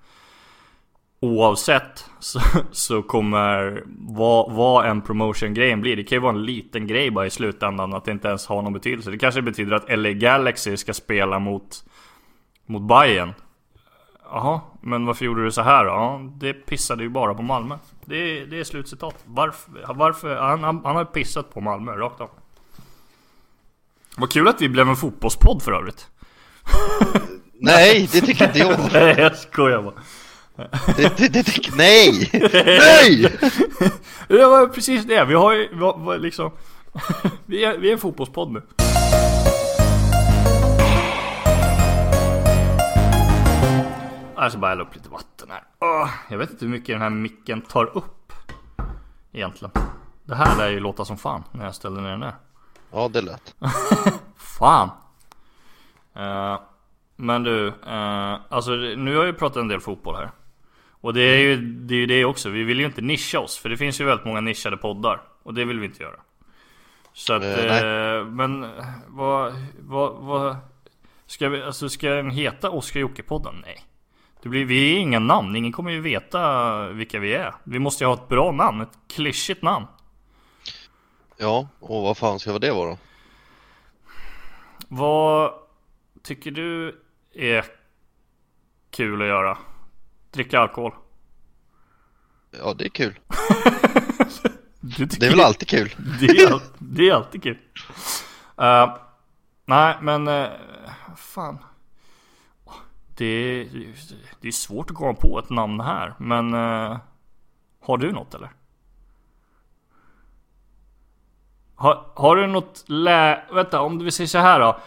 Oavsett 1.20 2.04
så, 2.18 2.40
så 2.72 3.02
kommer 3.02 3.82
vad, 3.86 4.52
vad 4.52 4.86
en 4.86 5.00
promotion-grejen 5.00 5.80
blir 5.80 5.96
Det 5.96 6.04
kan 6.04 6.16
ju 6.16 6.22
vara 6.22 6.32
en 6.32 6.44
liten 6.44 6.86
grej 6.86 7.10
bara 7.10 7.26
i 7.26 7.30
slutändan 7.30 7.94
Att 7.94 8.04
det 8.04 8.10
inte 8.10 8.28
ens 8.28 8.46
har 8.46 8.62
någon 8.62 8.72
betydelse 8.72 9.10
Det 9.10 9.18
kanske 9.18 9.42
betyder 9.42 9.76
att 9.76 9.98
LA 9.98 10.12
Galaxy 10.12 10.76
ska 10.76 10.94
spela 10.94 11.38
mot 11.38 11.84
Mot 12.66 12.82
Bayern 12.82 13.34
Jaha, 14.32 14.60
men 14.80 15.06
varför 15.06 15.24
gjorde 15.24 15.44
du 15.44 15.52
så 15.52 15.62
här 15.62 15.84
då? 15.84 15.90
Ja, 15.90 16.20
det 16.34 16.52
pissade 16.52 17.02
ju 17.02 17.08
bara 17.08 17.34
på 17.34 17.42
Malmö 17.42 17.78
Det, 18.04 18.44
det 18.46 18.60
är 18.60 18.64
slutcitat 18.64 19.14
Varför? 19.24 19.94
varför 19.94 20.36
han, 20.36 20.62
han, 20.64 20.80
han 20.84 20.96
har 20.96 21.04
pissat 21.04 21.54
på 21.54 21.60
Malmö, 21.60 21.92
rakt 21.92 22.20
av 22.20 22.30
Vad 24.16 24.30
kul 24.32 24.48
att 24.48 24.60
vi 24.60 24.68
blev 24.68 24.88
en 24.88 24.96
fotbollspodd 24.96 25.62
för 25.62 25.72
övrigt 25.72 26.08
Nej, 27.60 28.08
det 28.12 28.20
tycker 28.20 28.44
inte 28.46 28.58
jag. 28.58 28.78
Nej 28.92 29.14
jag 29.18 29.36
skojar 29.36 29.82
bara 29.82 29.94
Det, 30.96 31.16
det, 31.16 31.28
det 31.28 31.42
tycker... 31.42 31.72
Nej! 31.76 32.30
Nej! 32.52 33.38
Det 34.28 34.46
var 34.46 34.66
precis 34.66 35.04
det, 35.04 35.24
vi 35.24 35.34
har 35.34 35.52
ju 35.52 35.68
vi 35.72 35.80
har, 35.80 36.18
liksom 36.18 36.50
vi, 37.46 37.64
är, 37.64 37.78
vi 37.78 37.88
är 37.88 37.92
en 37.92 37.98
fotbollspodd 37.98 38.52
nu 38.52 38.62
Jag 44.42 44.52
ska 44.52 44.60
bara 44.60 44.68
hälla 44.68 44.82
upp 44.82 44.94
lite 44.94 45.08
vatten 45.08 45.50
här 45.50 45.62
Jag 46.28 46.38
vet 46.38 46.50
inte 46.50 46.64
hur 46.64 46.72
mycket 46.72 46.94
den 46.94 47.02
här 47.02 47.10
micken 47.10 47.60
tar 47.60 47.96
upp 47.96 48.32
Egentligen 49.32 49.72
Det 50.24 50.34
här 50.34 50.58
lär 50.58 50.70
ju 50.70 50.80
låta 50.80 51.04
som 51.04 51.16
fan 51.16 51.44
när 51.52 51.64
jag 51.64 51.74
ställer 51.74 52.00
ner 52.00 52.10
den 52.10 52.20
där 52.20 52.34
Ja, 52.92 53.08
det 53.08 53.20
lät. 53.20 53.54
Fan! 54.58 54.90
Eh, 56.14 56.60
men 57.16 57.42
du, 57.42 57.68
eh, 57.68 58.36
alltså 58.48 58.70
nu 58.70 59.10
har 59.10 59.18
jag 59.18 59.26
ju 59.26 59.32
pratat 59.32 59.56
en 59.56 59.68
del 59.68 59.80
fotboll 59.80 60.16
här. 60.16 60.30
Och 60.90 61.14
det 61.14 61.22
är, 61.22 61.38
ju, 61.38 61.56
det 61.56 61.94
är 61.94 61.98
ju 61.98 62.06
det 62.06 62.24
också, 62.24 62.48
vi 62.48 62.62
vill 62.62 62.80
ju 62.80 62.86
inte 62.86 63.00
nischa 63.00 63.40
oss. 63.40 63.58
För 63.58 63.68
det 63.68 63.76
finns 63.76 64.00
ju 64.00 64.04
väldigt 64.04 64.26
många 64.26 64.40
nischade 64.40 64.76
poddar. 64.76 65.22
Och 65.42 65.54
det 65.54 65.64
vill 65.64 65.80
vi 65.80 65.86
inte 65.86 66.02
göra. 66.02 66.20
Så 67.12 67.34
att, 67.34 67.42
eh, 67.42 68.24
men 68.24 68.70
vad, 69.06 69.52
vad, 69.78 70.12
vad 70.14 70.56
Ska 71.26 71.48
vi, 71.48 71.62
alltså 71.62 71.88
ska 71.88 72.08
den 72.10 72.30
heta 72.30 72.70
Oskar 72.70 73.00
Jocke-podden? 73.00 73.54
Nej. 73.62 73.84
Det 74.42 74.48
blir, 74.48 74.64
vi 74.64 74.94
är 74.94 74.98
inga 74.98 75.18
namn, 75.18 75.56
ingen 75.56 75.72
kommer 75.72 75.90
ju 75.90 76.00
veta 76.00 76.88
vilka 76.88 77.18
vi 77.18 77.34
är. 77.34 77.54
Vi 77.64 77.78
måste 77.78 78.04
ju 78.04 78.08
ha 78.08 78.14
ett 78.14 78.28
bra 78.28 78.52
namn, 78.52 78.80
ett 78.80 78.98
klyschigt 79.08 79.62
namn. 79.62 79.86
Ja, 81.36 81.68
och 81.80 82.02
vad 82.02 82.16
fan 82.16 82.38
ska 82.38 82.58
det 82.58 82.72
vara 82.72 82.90
då? 82.90 82.98
Vad 84.88 85.52
tycker 86.22 86.50
du 86.50 87.00
är 87.34 87.64
kul 88.90 89.22
att 89.22 89.28
göra? 89.28 89.58
Dricka 90.30 90.60
alkohol? 90.60 90.92
Ja, 92.50 92.74
det 92.74 92.84
är 92.84 92.88
kul. 92.88 93.18
Det 94.82 95.22
är 95.26 95.30
väl 95.30 95.40
alltid 95.40 95.68
kul? 95.68 95.94
det, 96.20 96.26
är, 96.26 96.52
all- 96.52 96.60
det 96.78 97.08
är 97.08 97.14
alltid 97.14 97.42
kul. 97.42 97.58
Eh, 98.58 98.96
nej, 99.64 99.96
men 100.02 100.28
uh, 100.28 100.48
fan. 101.16 101.58
Det 103.20 103.26
är, 103.26 103.68
det 104.40 104.48
är 104.48 104.52
svårt 104.52 104.90
att 104.90 104.96
komma 104.96 105.14
på 105.14 105.38
ett 105.38 105.50
namn 105.50 105.80
här, 105.80 106.14
men 106.18 106.54
eh, 106.54 106.98
har 107.80 107.98
du 107.98 108.12
något 108.12 108.34
eller? 108.34 108.50
Har, 111.74 112.04
har 112.14 112.36
du 112.36 112.46
något 112.46 112.84
lä... 112.86 113.42
Vänta, 113.52 113.80
om 113.80 113.98
vi 113.98 114.10
säger 114.10 114.28
så 114.28 114.38
här 114.38 114.60
då. 114.60 114.80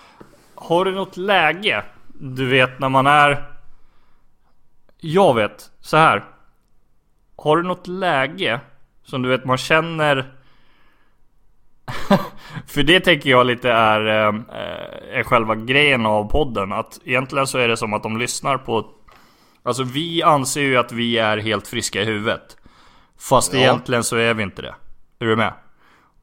Har 0.56 0.86
du 0.86 0.92
något 0.92 1.18
läge? 1.18 1.84
Du 2.08 2.50
vet 2.50 2.80
när 2.80 2.90
man 2.90 3.08
är... 3.08 3.50
Jag 4.98 5.34
vet, 5.34 5.72
så 5.80 5.98
här. 5.98 6.26
Har 7.36 7.58
du 7.58 7.64
något 7.64 7.88
läge 7.88 8.60
som 9.04 9.22
du 9.22 9.30
vet 9.30 9.46
man 9.46 9.58
känner... 9.58 10.36
För 12.68 12.84
det 12.84 13.00
tänker 13.00 13.30
jag 13.30 13.46
lite 13.46 13.72
är, 13.72 14.06
eh, 14.08 14.34
är 15.20 15.24
själva 15.24 15.56
grejen 15.56 16.06
av 16.06 16.30
podden. 16.30 16.74
Att 16.74 17.00
egentligen 17.06 17.48
så 17.48 17.58
är 17.58 17.68
det 17.68 17.78
som 17.78 17.94
att 17.94 18.04
de 18.04 18.18
lyssnar 18.18 18.58
på... 18.58 18.86
Alltså 19.64 19.84
vi 19.84 20.24
anser 20.24 20.62
ju 20.62 20.78
att 20.78 20.92
vi 20.92 21.18
är 21.18 21.38
helt 21.38 21.68
friska 21.68 22.02
i 22.02 22.06
huvudet. 22.06 22.58
Fast 23.20 23.54
Ja. 23.54 23.60
egentligen 23.60 24.04
så 24.04 24.16
är 24.16 24.34
vi 24.34 24.44
inte 24.44 24.62
det. 24.62 24.76
Är 25.20 25.26
du 25.26 25.36
med? 25.36 25.54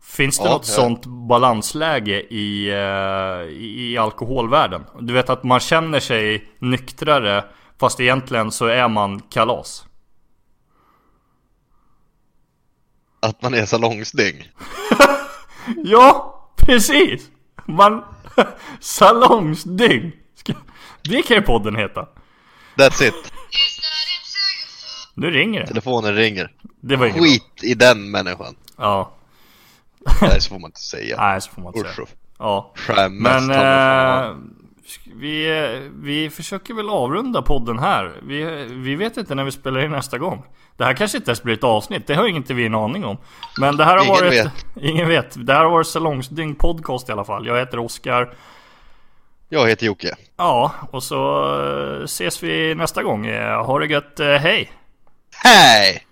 Finns 0.03 0.39
det 0.39 0.45
Ja, 0.45 0.51
något 0.53 0.69
ja. 0.69 0.75
sånt 0.75 1.07
balansläge 1.07 2.21
i, 2.35 2.69
eh, 2.71 3.49
i, 3.51 3.93
i 3.93 3.99
alkoholvärlden? 3.99 4.85
Du 5.01 5.13
vet 5.13 5.31
att 5.31 5.45
man 5.45 5.61
känner 5.61 6.01
sig 6.01 6.49
nyktrare 6.59 7.45
Fast 7.81 8.01
egentligen 8.01 8.53
så 8.53 8.67
är 8.67 8.89
man 8.89 9.21
kalas. 9.21 9.87
Att 13.21 13.43
man 13.43 13.55
är 13.55 13.67
salongsdyng? 13.67 14.49
Ja, 15.85 16.35
precis! 16.57 17.23
Man... 17.67 18.05
Salongsdygn! 18.81 20.13
Det 21.03 21.23
kan 21.23 21.37
ju 21.37 21.43
podden 21.43 21.77
heta. 21.77 22.09
That's 22.77 23.03
it. 23.09 23.33
Nu 25.15 25.31
ringer 25.31 25.61
det. 25.61 25.67
Telefonen 25.67 26.15
ringer. 26.15 26.53
Det 26.81 26.97
var 26.97 27.07
inget 27.07 27.17
bra. 27.19 27.25
Skit 27.25 27.65
i 27.65 27.75
den 27.75 28.11
människan. 28.11 28.55
Ja, 28.77 29.13
Nej, 30.23 30.41
så 30.41 30.49
får 30.49 30.59
man 30.59 30.69
inte 30.69 30.81
säga. 30.81 31.17
nej 31.17 31.41
så 31.41 31.51
får 31.51 31.63
man 31.63 31.75
inte 31.77 31.89
Usch, 31.89 31.95
säga. 31.97 32.07
Ja. 32.39 32.73
Skämmes 32.75 33.23
Men 33.23 33.51
vi, 35.15 35.89
vi 35.95 36.31
försöker 36.31 36.75
väl 36.75 36.91
avrunda 36.91 37.43
podden 37.43 37.79
här. 37.79 38.13
Vi, 38.23 38.67
vi 38.71 38.95
vet 38.95 39.17
inte 39.17 39.35
när 39.35 39.45
vi 39.45 39.51
spelar 39.53 39.81
in 39.85 39.91
nästa 39.91 40.19
gång. 40.19 40.43
Det 40.77 40.85
här 40.85 40.95
kanske 40.95 41.19
inte 41.19 41.31
ens 41.31 41.43
blir 41.43 41.55
ett 41.55 41.65
avsnitt, 41.65 42.07
det 42.07 42.15
har 42.15 42.27
inte 42.29 42.55
vi 42.55 42.67
en 42.67 42.75
aning 42.75 43.05
om. 43.05 43.17
Men 43.61 43.77
det 43.77 43.85
här 43.85 43.97
har 43.97 44.05
Ingen 44.05 44.15
varit... 44.15 44.33
vet. 44.33 44.67
Ingen 44.81 45.09
vet. 45.09 45.47
Det 45.47 45.53
här 45.53 45.65
har 45.65 45.71
varit 45.71 45.87
Salongsdygn 45.87 46.55
podcast 46.55 47.09
i 47.09 47.13
alla 47.13 47.25
fall. 47.25 47.47
Jag 47.47 47.59
heter 47.59 47.79
Oskar. 47.79 48.35
Jag 49.49 49.69
heter 49.69 49.87
Jocke. 49.87 50.15
Ja, 50.37 50.73
och 50.91 51.03
så 51.03 51.45
eh, 51.99 52.03
ses 52.05 52.43
vi 52.43 52.75
nästa 52.75 53.03
gång. 53.03 53.27
Eh, 53.27 53.65
Ha 53.65 53.79
det 53.79 53.87
gött, 53.87 54.21
eh, 54.21 54.27
hej! 54.27 54.73
Hej! 55.45 56.07